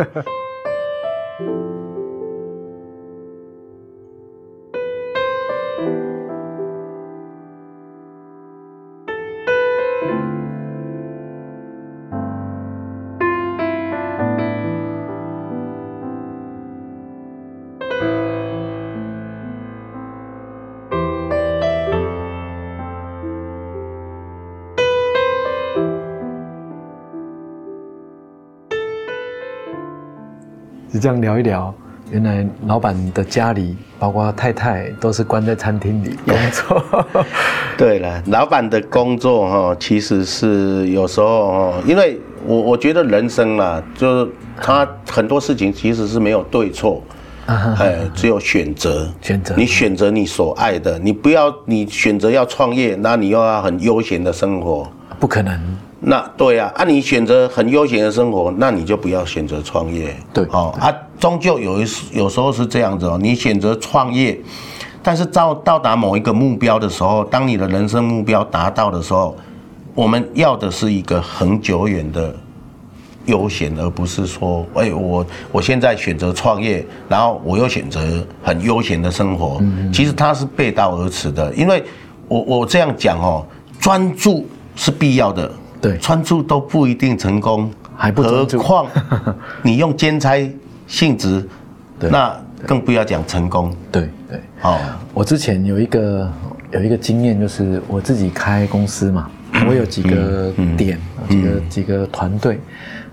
[31.02, 31.74] 这样聊一聊，
[32.12, 37.04] 原来老板的家里，包括太太，都是关在餐厅里工作。
[37.76, 47.02] 对了，老板的工作哈，其实是有时候哦，因为我我觉得人生啦，就是他很多事情其实是没有对错，
[47.48, 49.12] 哎，只有选择。
[49.22, 54.88] 选择，你选择你所爱的，你不要你选择要创业，那你又要很悠闲的生活，
[55.20, 55.60] 不可能。
[56.04, 60.16] 那对呀，啊，你选择很悠闲的生活，那你就不要选择创业。
[60.34, 64.40] 对，哦，啊，终究有一有时候是这样子哦，你选择创业，
[65.04, 69.38] 但是到到达某一个目标的时候，当你的人生目标达到的时候，
[69.94, 72.36] 我们要的是一个很久远的
[73.26, 79.62] 悠闲，而不是说，哎，我我现在选择创业，然后我又选择很悠闲的生活，
[79.94, 81.84] 其实它是背道而驰的，因为
[82.28, 83.46] 我我这样讲哦，
[83.80, 85.52] 专注是必要的。
[85.82, 88.86] 对，专注都不一定成功，还不何况
[89.64, 90.50] 你用兼差
[90.88, 91.44] 性质，
[92.00, 92.34] 那
[92.68, 93.74] 更不要讲成功。
[93.92, 94.78] 对对，哦，
[95.14, 96.32] 我之前有一个
[96.72, 99.30] 有一个经验，就是我自己开公司嘛，
[99.68, 102.60] 我有几个点，几个几个团队。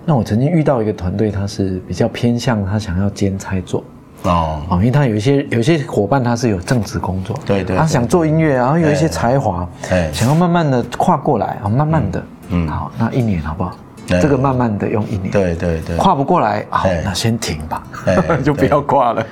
[0.04, 3.82] 那我曾经遇到一个团队，他是比较偏向他想要兼差做。
[4.24, 12.18] 哦，哦，因为他有一些有一些伙伴他是有正职工作，对对，他想做音乐，然后有一些才华，哎，想要慢慢的跨过来啊，慢慢的。
[12.20, 12.26] 嗯，
[12.68, 13.76] 好，那一年好不好？
[14.06, 17.86] 这个慢慢的用一年，对对对，跨不过来，好，那先停吧，
[18.42, 19.26] 就不要跨了。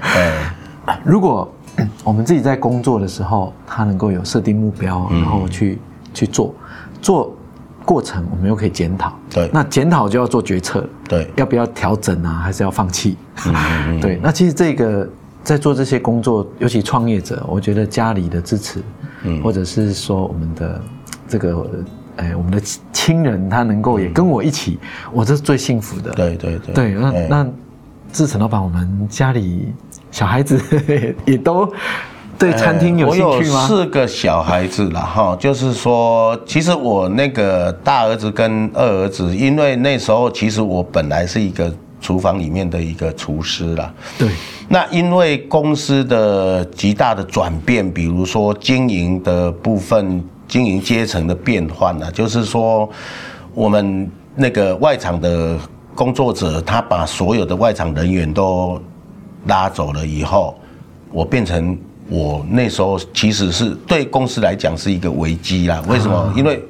[1.02, 1.50] 如果
[2.04, 5.78] 我们自己在工作的时候，他能够有设定目标，然后去
[6.12, 6.54] 去做，
[7.00, 7.34] 做
[7.86, 9.14] 过程我们又可以检讨。
[9.30, 10.86] 对，那检讨就要做决策。
[11.08, 12.42] 对，要不要调整啊？
[12.44, 13.16] 还是要放弃？
[13.98, 15.08] 对，那其实这个
[15.42, 18.82] 在做这些工作，尤其创业者，我觉得家里的支持，
[19.22, 20.78] 嗯，或者是说我们的
[21.26, 21.66] 这个。
[22.16, 22.60] 哎，我们的
[22.92, 24.78] 亲人他能够也跟我一起，
[25.12, 26.10] 我这是最幸福的。
[26.12, 26.74] 对对对。
[26.74, 27.46] 对，那那
[28.10, 29.72] 志成老板，我们家里
[30.10, 30.58] 小孩子
[31.26, 31.70] 也都
[32.38, 33.32] 对餐厅有兴趣吗？
[33.34, 43.94] 我有四个小孩子了哈，就是说，其实我那个大儿子跟二儿子，因为那时候其实我本来是一个厨房里面的一个厨师了。
[44.18, 44.30] 对。
[44.68, 50.24] 那因为公司的极大的转变，比如说经营的部分。
[50.48, 52.88] 经营阶层的变换呢，就是说，
[53.54, 55.58] 我们那个外场的
[55.94, 58.80] 工作者，他把所有的外场人员都
[59.46, 60.58] 拉走了以后，
[61.10, 61.76] 我变成
[62.08, 65.82] 我那时候其实是对公司来讲是一个危机啦。
[65.88, 66.32] 为什么？
[66.36, 66.62] 因为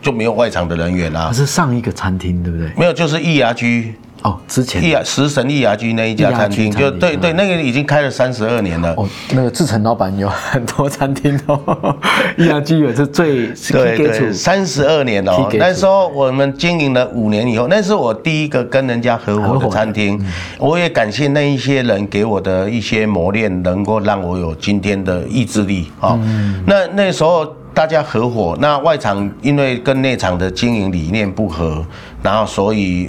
[0.00, 1.30] 就没有外场的人员啦。
[1.32, 2.72] 是上一个餐厅对不对？
[2.76, 3.94] 没有，就是易牙居。
[4.22, 8.92] 哦，之前易牙食神易牙居那一家餐厅，就对对，那个已经开了三十二年了。
[8.98, 11.96] 哦，那个志成老板有很多餐厅哦，
[12.36, 15.48] 易牙居也是最对对，三十二年哦。
[15.54, 20.22] 那时候我们经营了五年以后，那是我第一个跟人家合伙的餐厅。
[20.58, 26.18] 我也感谢那一些人给我的一些磨练，能够让我有今天的意志力啊。
[26.66, 31.82] 那那时候大家合伙，那外场因为跟内场的经营理念不合，
[32.22, 33.08] 然后所以。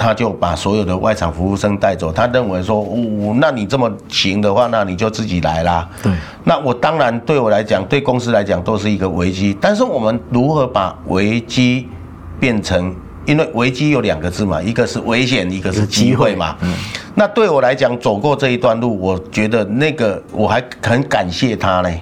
[0.00, 5.86] 他就把所有的外场服务生带走，他认为说，哦那你这么行的话，那你就自己来啦。
[6.02, 6.10] 对，
[6.44, 9.54] 那我当然对我来讲，对公司来讲都是一个危机。
[9.60, 11.86] 但是我们如何把危机
[12.38, 12.96] 变成？
[13.26, 16.56] 因为危机有两个字嘛，一个是危险，一个是机会嘛。
[16.62, 16.72] 嗯。
[17.14, 22.00] 那对我来讲，走过这一段路，我觉得那个我还很感谢他嘞。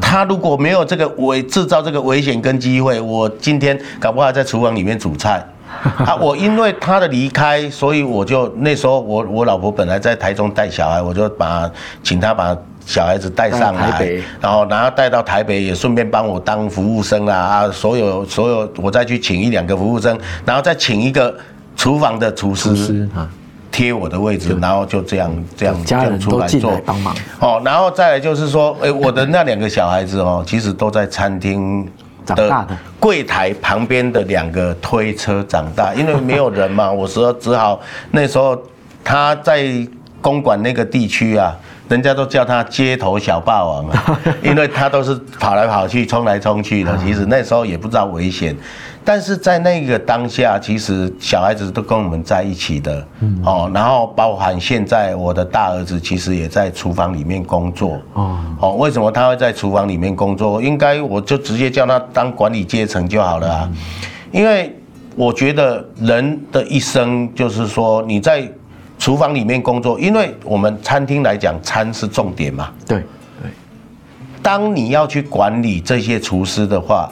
[0.00, 5.44] 他如果没有这个危制造这个危险跟机会，我今天搞不好在厨房里面煮菜。
[6.04, 11.70] 啊，我因为他的离开，所以我就那时候我我老婆本来在台中带小孩，我就把
[12.02, 21.34] 请他把小孩子带上来带台北，然后然后带到台北，也顺便帮我当服务生啦啊，所有所有我再去请一两个服务生，然后再请一个
[21.76, 23.28] 厨房的厨师是啊，
[23.70, 26.80] 贴我的位置，然后就这样这样这家人样出来做。
[26.84, 31.88] 帮忙，哦，然后再来就是说，哎，我的那两个小孩子哦，其实都在餐厅
[32.24, 37.80] 长大的柜台旁边的两个推车长大，因为没有人嘛， 我说只好
[38.10, 38.60] 那时候
[39.04, 39.66] 他在
[40.20, 41.54] 公馆那个地区啊。
[41.88, 46.96] 人家都叫他街头小霸王啊，因为他都是跑来跑去、冲来冲去的。
[46.96, 48.56] 其实那时候也不知道危险，
[49.04, 53.42] 但是在那个当下，其实小孩子都跟我们在一起的，嗯。
[53.44, 60.62] 哦，然后包含现在我的大儿子，其实也在厨房里面工作，哦，哦，为什么他会在厨房里面工作？
[60.62, 63.70] 应该我就直接叫他当管理阶层就好了啊，
[64.30, 64.74] 因为
[65.16, 68.48] 我觉得人的一生就是说你在
[68.98, 72.70] 厨房里面工作，因为我们餐厅来讲，餐是重点嘛。
[72.86, 72.98] 对
[73.42, 73.50] 对，
[74.40, 77.10] 当你要去管理这些厨师的话，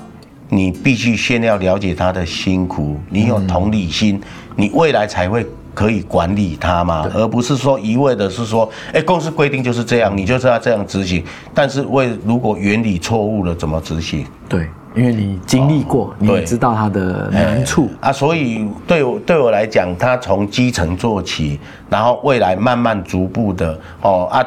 [0.50, 4.20] 你必须先要了解他的辛苦，你有同理心，
[4.56, 11.24] 你未来才会可以管理他嘛，而不是说一味的是说，哎，公司规定就是这样，你就是要这样执行。
[11.54, 14.26] 但是为如果原理错误了，怎么执行？
[14.48, 24.44] 对，因为你经历过，你也知道它的难处，啊，所以对我对我来讲，他从基层做起，然后未来慢慢逐步的哦啊，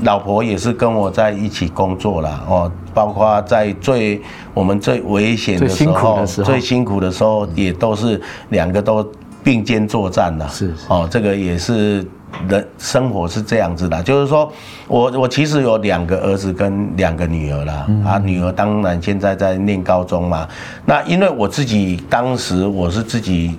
[0.00, 4.20] 老婆也是跟我在一起工作啦哦，包括在最
[4.52, 9.06] 我们最危险的时候，最辛苦的时候，也都是两个都
[9.42, 10.46] 并肩作战啦。
[10.48, 10.86] 是是。
[10.88, 12.06] 哦，这个也是
[12.48, 14.52] 人生活是这样子的，就是说
[14.86, 20.46] 我我其实有两个儿子跟两个女儿啦，啊，女儿当然现在在念高中嘛，
[20.84, 23.58] 那因为我自己当时我是自己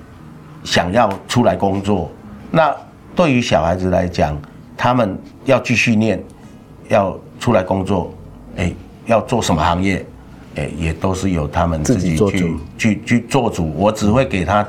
[0.64, 2.12] 想要出来工作，
[2.52, 2.72] 那
[3.16, 4.38] 对于小孩子来讲，
[4.78, 6.24] 他们要继续念，
[6.88, 8.14] 要出来工作，
[8.56, 8.72] 哎，
[9.08, 10.06] 要做什么行业，
[10.56, 12.32] 哎，也都是由他们自自己己去做
[12.78, 14.66] 去去做主，我只会给他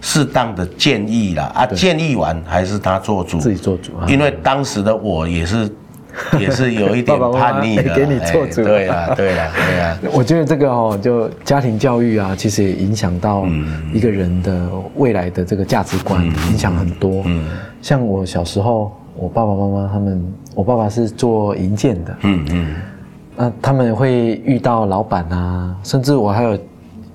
[0.00, 4.04] 适当的建议啦，啊，建议完还是他做主，自己做主啊。
[4.08, 5.70] 因为当时的我也是
[6.38, 8.60] 也是有一点爸爸妈妈叛逆的，给你做主。
[8.60, 9.98] 哎对啊，对啊，对啊。
[10.12, 13.46] 我觉得这个哦，就家庭教育啊，其实也影响到
[13.94, 17.22] 一个人的未来的这个价值观，影响很多。
[17.24, 17.46] 嗯，
[17.80, 20.22] 像我小时候，我爸爸妈妈他们，
[20.54, 22.74] 我爸爸是做银建的，嗯嗯，
[23.36, 26.58] 那他们会遇到老板啊，甚至我还有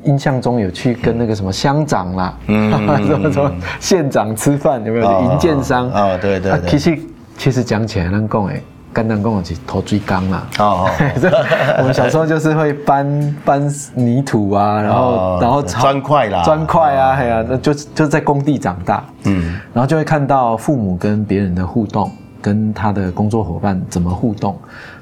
[0.03, 2.71] 印象中有去跟那个什么乡长啦，嗯
[3.05, 5.07] 什么什么县长吃饭，有没有？
[5.07, 5.89] 哦建商。
[5.91, 6.51] 哦对对对。
[6.51, 6.99] 啊其实
[7.37, 8.61] 其实讲起来，难讲诶，
[8.97, 10.47] 跟咱讲的是头追缸啦。
[10.57, 10.89] 哦哦，
[11.77, 16.41] 我们小时候就是会搬搬泥土啊，然后、哦然后砖块啦。
[16.43, 17.13] 砖块啊，哦。
[17.15, 19.59] 哎呀、那就就在工地长大，嗯。
[19.71, 24.57] 然后就会看到父母跟别人的互动，跟他的工作伙伴怎么互动，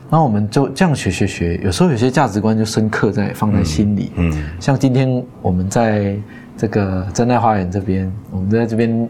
[0.09, 4.43] 然后我们就这样学学学，有时候有些价值观就深刻在放在心里，嗯。
[4.59, 6.17] 像今天我们在
[6.57, 9.07] 这个真爱花园这边，我们在这边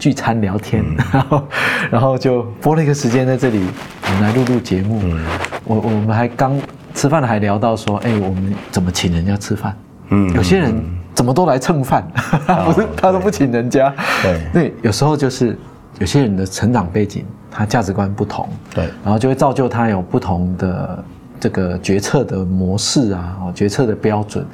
[0.00, 1.48] 聚餐聊天，嗯然后
[1.92, 3.60] 然后就拨了一个时间在这里，
[4.06, 5.00] 我们来录录节目。
[5.04, 5.24] 嗯
[5.64, 6.58] 我我们还刚
[6.94, 9.76] 吃饭还聊到说，哎，我们怎么请人家吃饭？
[10.08, 10.74] 嗯有些人
[11.14, 12.04] 怎么都来蹭饭，
[12.64, 13.94] 不是他都不请人家。
[14.22, 15.56] 对那，有时候就是
[15.98, 21.04] 有些人的成长背景，他价值观不同，对然后就会造就他有不同的
[21.38, 24.44] 这个决策的模式啊，哦，决策的标准。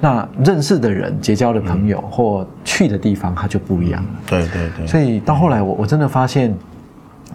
[0.00, 4.08] 那认识的人、结交的朋友、或去的地方，它就不一样了。
[4.26, 6.54] 对对对，所以到后来我，我真的发现，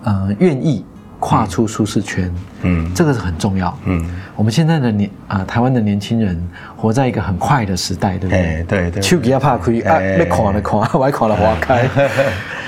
[0.04, 0.86] 呃，愿意
[1.19, 3.76] 跨出舒适圈，嗯这个是很重要。
[3.86, 4.04] 嗯，
[4.36, 6.39] 我们现在的年啊、台湾的年轻人
[6.76, 8.80] 活在一个很快的时代，对不哎对？
[8.80, 11.88] 对对手机要怕亏啊，哎被垮了垮，我还垮了花开。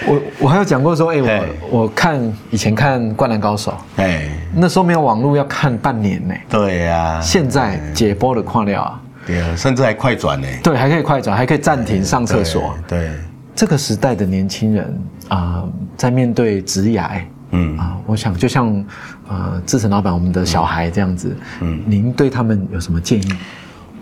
[0.06, 2.20] 我我还有讲过说，哎、哎我我看
[2.52, 6.34] 以前看《灌篮高手》，哎，那时候没有网络，要看半年呢。
[6.50, 12.76] 对呀，现在解播的跨料啊，对啊，甚至还快转呢，对，还可以快转，还可以暂停上厕所。
[12.88, 13.12] 对，对。
[13.56, 15.64] 这个时代的年轻人啊、
[15.96, 17.78] 在面对职涯嗯。
[17.78, 18.86] 啊，我想就像
[19.28, 23.28] 呃志成老板我们的小孩这样子，嗯，您对他们有什么建议？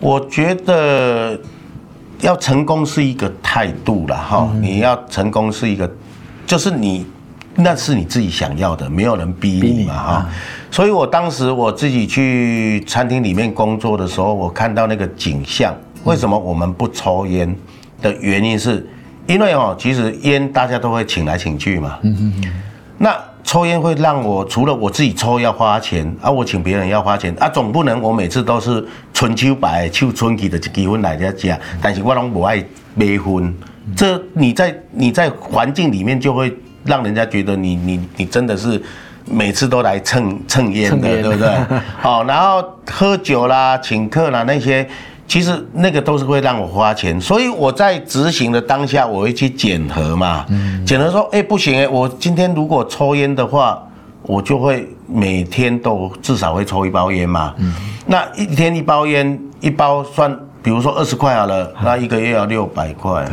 [0.00, 1.38] 我觉得
[2.20, 5.88] 要成功是一个态度了，哈、你要成功是一个，
[6.46, 7.06] 就是你
[7.54, 10.28] 那是你自己想要的，没有人逼逼你你嘛，哈、啊
[10.72, 15.72] 所以我当时我自己去餐厅里面工作的时候，我看到那个景象，
[16.04, 17.54] 为什么我们不抽烟？
[18.00, 18.84] 的原因是，
[19.26, 21.98] 因为哦，其实烟大家都会请来请去嘛，
[22.96, 23.14] 那
[23.44, 32.64] 抽烟会让我除了我自己抽要花钱啊，我请别人要花钱啊，总不能我每次都是春秋白秋春季的几分来家家，但是我拢不爱
[32.94, 33.54] 买婚，
[33.94, 38.82] 这你在你在环境里面就会让人家觉得你你你真的是
[39.24, 41.50] 每次都来蹭蹭烟的，对不对？
[42.00, 44.88] 好，然后喝酒啦、请客啦那些。
[45.28, 50.44] 其实那个都是会让我花钱，所以我在执行的当下，我会去检核嘛。
[50.84, 53.82] 检核说，哎，不行哎，我今天如果抽烟的话，
[54.24, 57.54] 我就会每天都至少会抽一包烟嘛。
[58.04, 63.24] 那一天一包烟，一包算，比如说二十块好了，那一个月要六百块，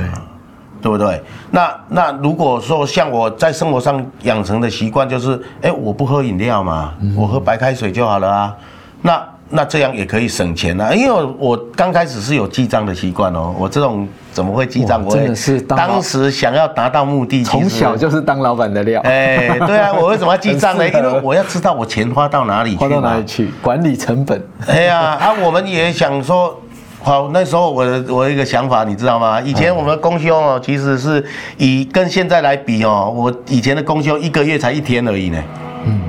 [0.81, 1.21] 对不对？
[1.51, 8.55] 那那如果说像我在生活上养成的习惯，就是哎，我不喝饮料嘛，我喝白开水就好了啊。
[9.01, 13.51] 那那这样也可以省钱啊，因为我刚开始是有记账的习惯哦。
[13.57, 15.07] 我这种怎么会记账？
[15.09, 19.01] 真的是当时想要达到目的，从小就是当老板的料。
[19.01, 20.87] 哎，对啊， 我为什么要记账呢？
[20.87, 24.39] 因为我要知道我钱花到哪里去，花到哪里去，管理成本。
[24.67, 26.55] 哎呀，啊，我们也想说，
[27.01, 29.39] 好，那时候我的我一个想法，你知道吗？
[29.41, 31.25] 以前我们公休哦，其实是
[31.57, 35.43] 以跟现在来比哦，我以前的公休一个月才一天而已呢。
[35.85, 35.99] 嗯，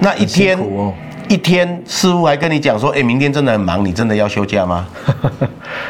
[0.00, 0.58] 那一天。
[1.30, 4.84] 一天，师傅还跟你讲说，哎，明天真的很忙，你真的要休假吗？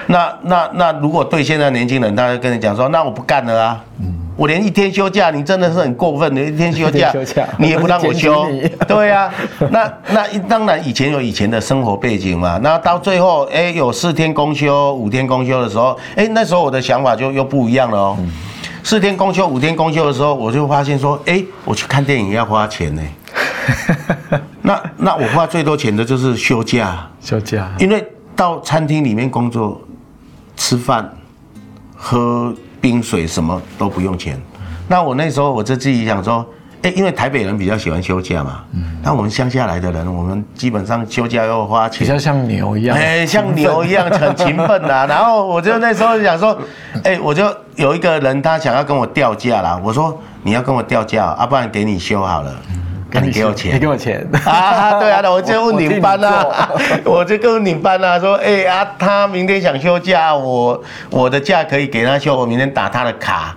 [0.06, 3.80] 那 那那，如果对现在年轻人，他就跟你讲说，那我不干了啊，
[4.36, 7.10] 我连一天休假，你真的是很过分，的一天休假，
[7.56, 8.46] 你也不让我休，
[8.86, 9.32] 对呀。
[9.70, 12.60] 那那当然，以前有以前的生活背景嘛。
[12.62, 18.18] 那到最后，哎，有四天公休、五天公休的时候，哎，那时候我的想法就又不一样了哦。
[18.84, 23.00] 四天公休、五天公休的时候，我就发现说，哎，我去看电影要花钱呢。
[24.62, 28.06] 那那我花最多钱的就是休假，休假，因为
[28.36, 29.80] 到餐厅里面工作，
[30.56, 31.10] 吃饭、
[31.96, 34.40] 喝冰水什么都不用钱。
[34.88, 36.44] 那我那时候我就自己想说，
[36.82, 45.06] 哎，因为台北人比较喜欢休假嘛，嗯，那我们乡下来的人，我们基本上休假要花钱，比较像牛一样，哎，像牛一样很勤奋呐。
[45.08, 46.58] 然后我就那时候想说，
[47.04, 52.54] 哎，我就有一个人他想要跟我调假啦，我说你要跟我调假，啊，不然给你休好了。
[53.12, 54.98] 那你给我钱，你给我钱啊？
[55.00, 56.70] 对啊， 我就问你们班啊，
[57.04, 60.80] 我就跟你们班啊说，哎啊，他明天想休假，我
[61.10, 63.56] 我的假可以给他休，我明天打他的卡，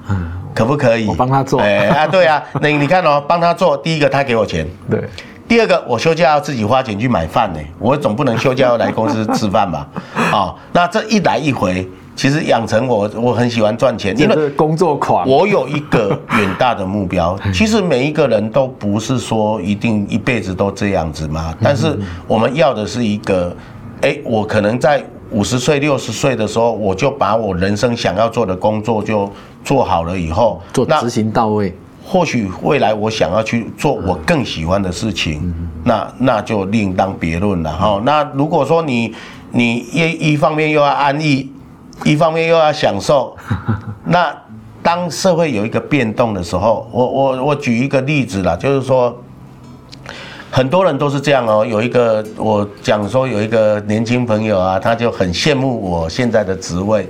[0.54, 1.08] 可不可以？
[1.08, 1.62] 我帮他做。
[1.62, 5.02] 哎啊，对啊，那你看哦，帮他做，第一个他给我钱， 对，
[5.48, 9.88] 第二个我休假要自己花钱去买饭呢，我总不能休假要来公司吃饭吧？
[10.32, 11.88] 啊，那这一来一回。
[12.16, 15.28] 其实养成我，我很喜欢赚钱，因为工作狂。
[15.28, 17.38] 我有一个远大的目标。
[17.52, 21.54] 其实每一个人都不是说一定一辈子都这样子嘛。
[21.62, 21.98] 但是
[22.28, 23.56] 我们要的是一个，
[24.02, 29.30] 哎，我可能在五十岁、六十岁的时候，我就把我人生想要做的工作就
[29.64, 31.76] 做好了以后，做执行到位。
[32.06, 35.54] 或许未来我想要去做我更喜欢的事情，
[35.84, 38.00] 那那就另当别论了哈。
[38.06, 39.16] 那如果说你
[39.52, 41.50] 你一一方面又要安逸。
[42.04, 43.36] 一方面又要享受，
[44.06, 44.36] 那
[44.82, 49.16] 当社会有一个变动的时候，我我我举一个例子啦，就是说，
[50.52, 51.66] 很多人都是这样哦。
[51.66, 57.08] 有一个我讲说有一个年轻朋友啊，他就很羡慕我现在的职位，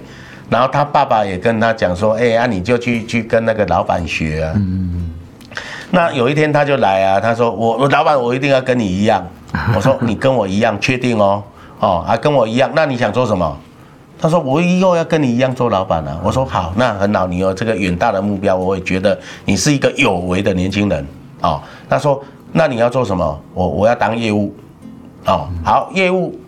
[0.50, 4.54] 然后他爸爸也跟他讲说，哎啊，你就去去跟那个老板学啊。
[4.56, 5.10] 嗯
[5.92, 9.24] 那有一天他就来啊，他说我我老板我一定要跟你一样。
[9.76, 11.44] 我说你跟我一样，确定哦？
[11.80, 13.56] 哦啊，跟我一样，那你想做什么？
[14.24, 21.06] 他说：“我以后要跟你一样做老板了。”我说：“好，那很好，你有这个远大的目标，我也觉得你是一个有为的年轻人
[21.42, 23.42] 哦。”他说：“那你要做什么？
[23.54, 24.56] 我我要当业务
[25.26, 25.50] 哦。
[25.62, 26.40] 好，业务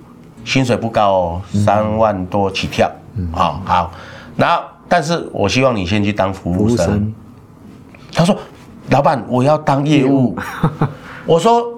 [0.45, 2.89] 薪水不高哦，三万多起跳
[3.34, 3.59] 哦。
[3.65, 3.91] 好，
[4.38, 7.13] 然后但是我希望你先去当服务生。”
[8.15, 8.34] 他说
[8.89, 10.34] ：“老板，我要当业务。”
[11.28, 11.73] 我说。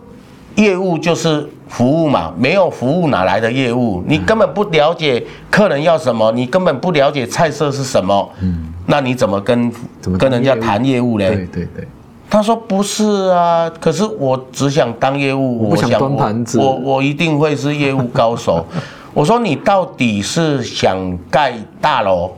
[0.57, 4.03] 业务就是服务嘛，没有服务哪来的业务？
[4.07, 11.27] 你根本不了解客人要什么，你根本不了解菜色是什么，嗯，那你怎么跟怎么跟人家谈业务嘞？
[11.27, 11.87] 对对对，
[12.29, 18.65] 他说不是啊，可是我只想当业务，我不想端盘子，我我一定会是业务高手。
[19.13, 20.95] 我说你到底是想
[21.31, 22.31] 盖大楼，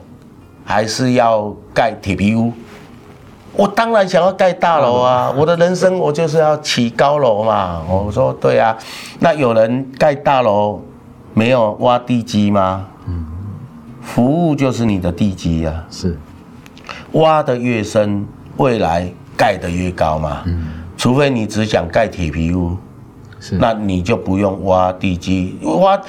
[0.64, 2.54] 还是要盖铁皮屋？
[3.60, 5.30] 我当然想要盖大楼啊！
[5.36, 7.82] 我的人生我就是要起高楼嘛。
[7.90, 8.78] 我说对啊，
[9.20, 10.82] 那有人盖大楼
[11.34, 12.88] 没有挖地基吗？
[13.06, 13.26] 嗯，
[14.02, 15.86] 服务就是你的地基啊。
[15.92, 16.18] 是，
[17.12, 20.42] 挖的越深，未来盖的越高嘛。
[20.46, 22.78] 嗯，除非你只想盖铁皮屋，
[23.42, 25.60] 是，那你就不用挖地基。
[25.64, 26.00] 挖，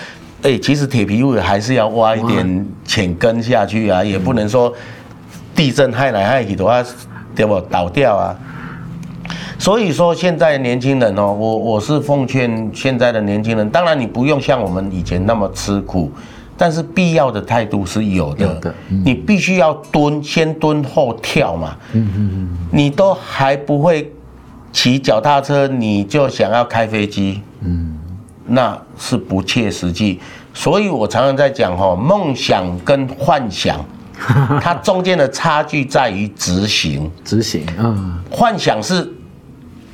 [0.42, 4.72] 哎，其实铁皮屋还是要挖一点浅根下去啊，也不能说
[5.52, 6.80] 地震害来害去的话。
[7.34, 7.60] 对不？
[7.62, 8.36] 倒掉啊！
[9.58, 16.10] 所以说现在年轻人哦，我我是奉劝现在的年轻人，当然你不用像我们以前那么吃苦，
[16.56, 18.46] 但是必要的态度是有的。
[18.46, 21.76] 有的嗯你必须要蹲，先蹲后跳嘛。
[21.92, 24.10] 嗯嗯嗯，你都还不会
[24.72, 27.98] 骑脚踏车，你就想要开飞机，嗯，
[28.46, 30.20] 那是不切实际。
[30.54, 33.78] 所以我常常在讲哈，梦想跟幻想，
[34.60, 37.10] 它中间的差距在于执行。
[37.24, 39.08] 执行啊，幻想是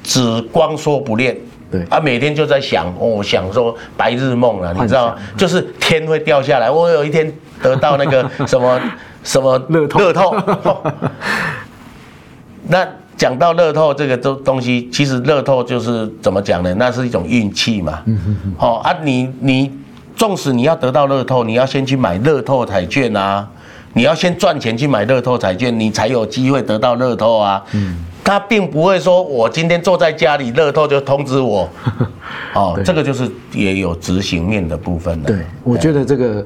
[0.02, 1.36] 只光说不练，
[1.70, 8.80] 对啊，每天就在想，哦，想说白日梦了，你知道，就是天会掉下来，我有一天得到那个 什么
[9.22, 10.36] 什么乐透乐透。
[10.64, 10.92] 哦
[12.68, 16.74] 那讲到乐透这个东东西，其实乐透就是怎么讲呢？
[16.74, 18.02] 那是一种运气嘛。
[18.06, 18.54] 嗯嗯嗯。
[18.58, 19.72] 哦啊，你你
[20.16, 23.48] 纵使你要得到乐透，你要先去买乐透彩券啊，
[23.96, 27.64] 你要先赚钱去买乐透彩券，你才有机会得到乐透啊。
[27.72, 27.96] 嗯。
[28.22, 31.68] 他并不会说，我今天坐在家里，乐透就通知我。
[32.54, 35.24] 哦，对这个就是也有执行面的部分了。
[35.26, 36.44] 对，我觉得这个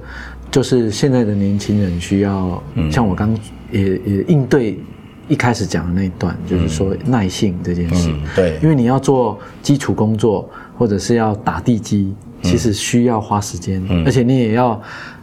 [0.51, 3.35] 就是现在的年轻人需要，嗯像我刚
[3.73, 4.79] 也也应对
[5.27, 8.11] 一开始讲的那一段，就是说耐性这件事。
[8.11, 10.47] 嗯对因为你要做基础工作，
[10.77, 14.79] 或者是要打地基，其实需要花时间，嗯而且你也要，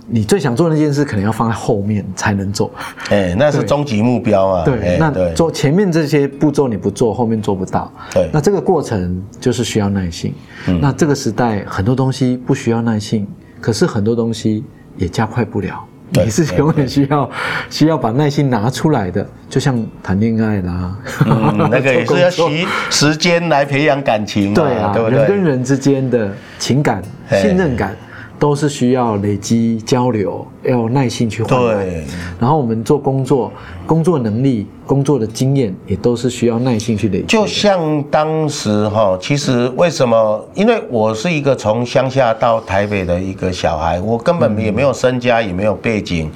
[0.10, 2.72] 你最想做的那件事，可能要放在后面才能做。
[3.12, 4.64] 哎，那是终极目标啊。
[4.64, 7.92] 对，那做前面这些步骤你不做，后面做不到。
[8.14, 10.34] 对那这个过程就是需要耐性。
[10.68, 13.28] 嗯那这个时代很多东西不需要耐性，
[13.60, 14.64] 可是很多东西
[14.98, 15.84] 也加快不了。
[16.10, 17.30] 你是永远需要
[17.70, 25.44] 需要把耐心拿出来的，就像谈恋爱啦，嗯， 那个也是要做工作需时间来培养感情嘛，对啊，人跟？
[25.44, 27.94] 人之间的情感、信任感，
[28.40, 31.84] 都是需要累积交流，要有耐心去换来。
[31.84, 32.04] 对，
[32.40, 33.52] 然后我们做工作，
[33.86, 37.26] 工作能力、工作的经验，也都是需要耐心去累积。
[37.26, 40.46] 就像当时哈，其实为什么？
[40.54, 46.30] 因为我是一个从乡下到台北的一个小孩，我根本也没有身家，也没有背景。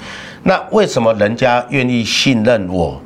[0.44, 3.00] 那为什么人家愿意信任我？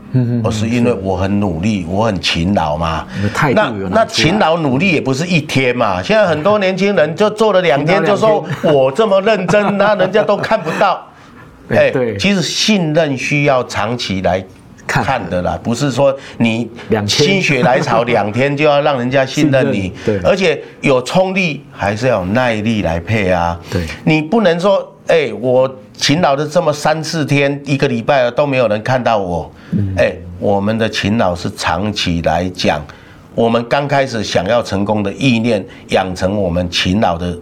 [0.44, 3.06] 我是因为我很努力，我很勤劳嘛。
[3.54, 6.02] 那那勤劳努力也不是一天嘛。
[6.02, 11.06] 现在很多年轻人就做了两天， 就说我这么认真，那人家都看不到。
[11.70, 12.16] 哎对。
[12.18, 14.40] 其实信任需要长期来
[14.88, 15.04] 看。
[15.04, 16.70] 看的啦，不是说你
[17.08, 19.92] 心血来潮两天就要让人家信任你。
[20.24, 23.60] 而且有冲力还是要有耐力来配啊。
[23.72, 23.84] 对。
[24.04, 25.68] 你不能说，哎、我
[25.98, 32.86] 勤劳的这么三四天，一个礼拜了都没有人看到我，嗯哎、我们的勤劳是长期来讲，
[33.34, 37.38] 我们刚开始想要成功的意念，养成我们勤劳的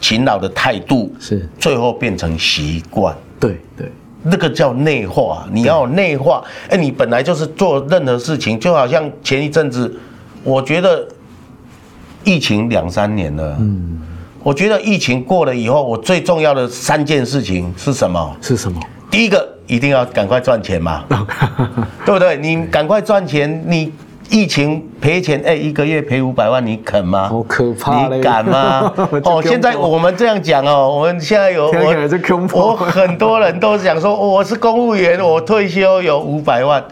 [0.00, 3.16] 勤劳的态度，是最后变成习惯。
[3.40, 3.90] 对对，
[4.22, 6.42] 那个叫内化，你要内化。
[6.68, 9.98] 哎，你本来就是做任何事情，就好像前一阵子，
[10.42, 11.06] 我觉得
[12.24, 14.00] 疫情两三年了，嗯，
[14.44, 18.36] 我觉得疫情过了以后，我最重要的三件事情是什么？
[18.42, 18.78] 是什么？
[19.10, 21.02] 第一个，一定要赶快赚钱嘛，
[22.04, 22.36] 对不对？
[22.36, 23.90] 你赶快赚钱，你
[24.28, 27.26] 疫情赔钱，哎，一个月赔五百万，你肯吗？
[27.30, 28.92] 好可怕你敢吗？
[29.24, 36.84] 哦，现在我们这样讲哦，我们现在有听起来是恐怖我很多人都讲说，哦我是公务员，我退休有五百万，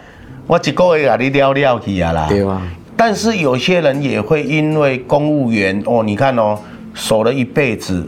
[0.46, 2.26] 我一个月给你撩撩去啊啦。
[2.30, 2.62] 对啊？
[2.96, 6.56] 但是有些人也会因为公务员哦，你看哦，
[6.94, 8.06] 守了一辈子，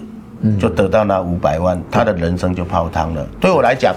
[0.59, 3.27] 就得到那五百万，他的人生就泡汤了。
[3.41, 3.95] 对我来讲，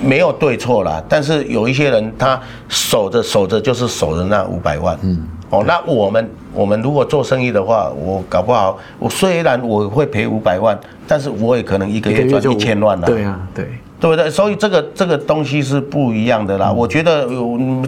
[0.00, 5.22] 没有对错啦，但是有一些人他守着守着就是守着那五百万，嗯，
[5.54, 13.06] 哦，那我们我们如果做生意的话，我搞不好我虽然我会赔五百万，但是我也可能一个月赚一千万啦。
[13.06, 13.64] 对啊，对，
[14.00, 14.28] 对不对？
[14.30, 16.72] 所以这个这个东西是不一样的啦。
[16.72, 17.28] 我觉得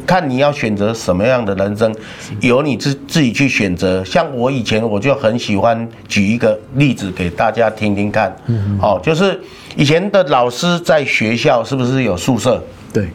[0.06, 1.94] 看你要选择什么样的人生，
[2.40, 4.04] 由你自自己去选择。
[4.04, 8.34] 像我以前我就很喜欢举一个例子给大家听听看。
[8.46, 9.38] 嗯，哦，就是
[9.76, 12.62] 以前的老师在学校是不是有宿舍？
[12.92, 13.08] 对，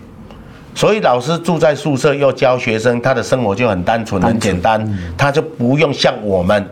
[0.73, 6.65] 所以老师住在宿舍又教学生，他的生活就很单纯、很简单，他就不用像我们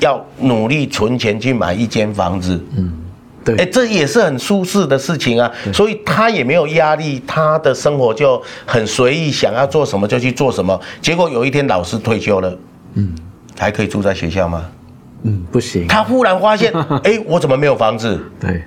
[0.00, 2.58] 要努力存钱去买一间房子。
[2.76, 2.92] 嗯
[3.44, 10.78] 对，哎，这也是很舒适的事情啊，所以他也没有压力，他的生活就很随意，想要做什么就去做什么。
[11.00, 12.58] 结果有一天老师退休了，
[12.94, 13.14] 嗯，
[13.58, 14.64] 还可以住在学校吗？
[15.22, 16.72] 嗯，不行，他忽然发现，
[17.04, 18.20] 哎，我怎么没有房子？
[18.38, 18.62] 对，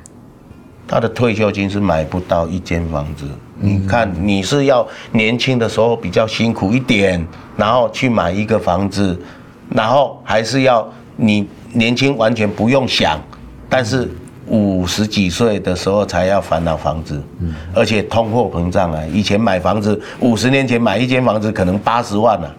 [0.87, 3.25] 他的退休金是买不到一间房子。
[3.61, 9.17] 你看，你是要年轻的时候比较辛苦一点，然后去买一个房子，
[9.69, 13.19] 然后还是要你年轻完全不用想，
[13.69, 14.09] 但是
[14.47, 17.21] 五十几岁的时候才要烦恼房子，
[17.73, 22.53] 而且通货膨胀啊，以前买房子五十年前买一间房子可能八十万了、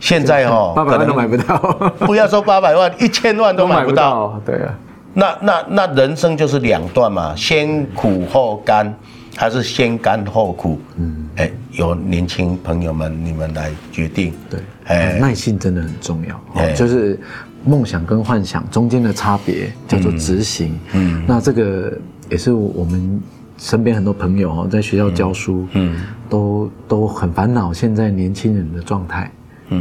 [0.00, 1.56] 现在哦， 八百万都买不到，
[2.06, 4.40] 不要说八百万，一千万都买不到。
[4.44, 4.74] 对啊，
[5.14, 8.92] 那那那人生就是两段嘛，先苦后甘，
[9.38, 10.80] 还是先甘后苦？
[10.96, 14.34] 嗯，哎，由年轻朋友们你们来决定。
[14.50, 16.34] 对，哎，耐心真的很重要。
[16.54, 17.16] 哦，就是
[17.64, 20.76] 梦想跟幻想中间的差别叫做执行。
[20.92, 21.96] 嗯，那这个
[22.28, 23.22] 也是我们
[23.58, 29.30] 身边很多朋友哦，在学校教书，嗯，都都很烦恼现在年轻人的状态。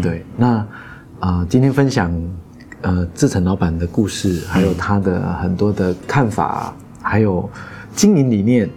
[0.04, 0.64] 对，那
[1.20, 2.14] 啊，今天分享
[2.82, 7.50] 呃志成老板的故事，还有他的很多的看法，还有
[7.96, 8.70] 经营理念，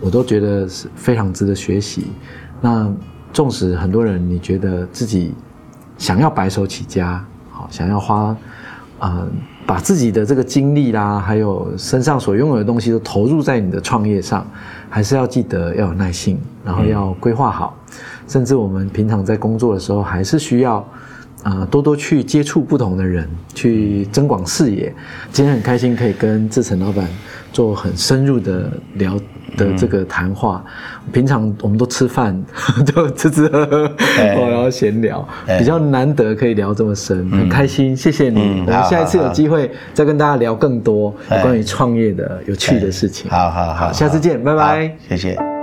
[0.00, 2.06] 我都觉得是非常值得学习。
[2.60, 2.92] 那
[3.32, 5.34] 纵使很多人你觉得自己
[5.98, 8.36] 想要白手起家，好，想要花
[8.98, 9.26] 啊
[9.66, 14.46] 把自己的这个精力啦，还有身上所拥有的东西都投入在你的创业上，
[14.88, 17.76] 还是要记得要有耐心，然后要规划好。
[18.28, 20.86] 甚至我们平常在工作的时候，还是需要，
[21.42, 24.94] 啊，多多去接触不同的人，去增广视野。
[25.30, 27.06] 今天很开心可以跟志成老板
[27.52, 29.18] 做很深入的聊
[29.56, 30.64] 的这个谈话。
[31.12, 32.36] 平常我们都吃饭，
[32.84, 35.26] 就吃吃喝喝，然后闲聊，
[35.58, 37.96] 比较难得可以聊这么深，很开心。
[37.96, 43.30] 谢谢你，我们下一次有机会再跟大家聊更多关于创业的有趣的事情。
[43.30, 45.55] 好好好，下次见，拜拜，谢谢。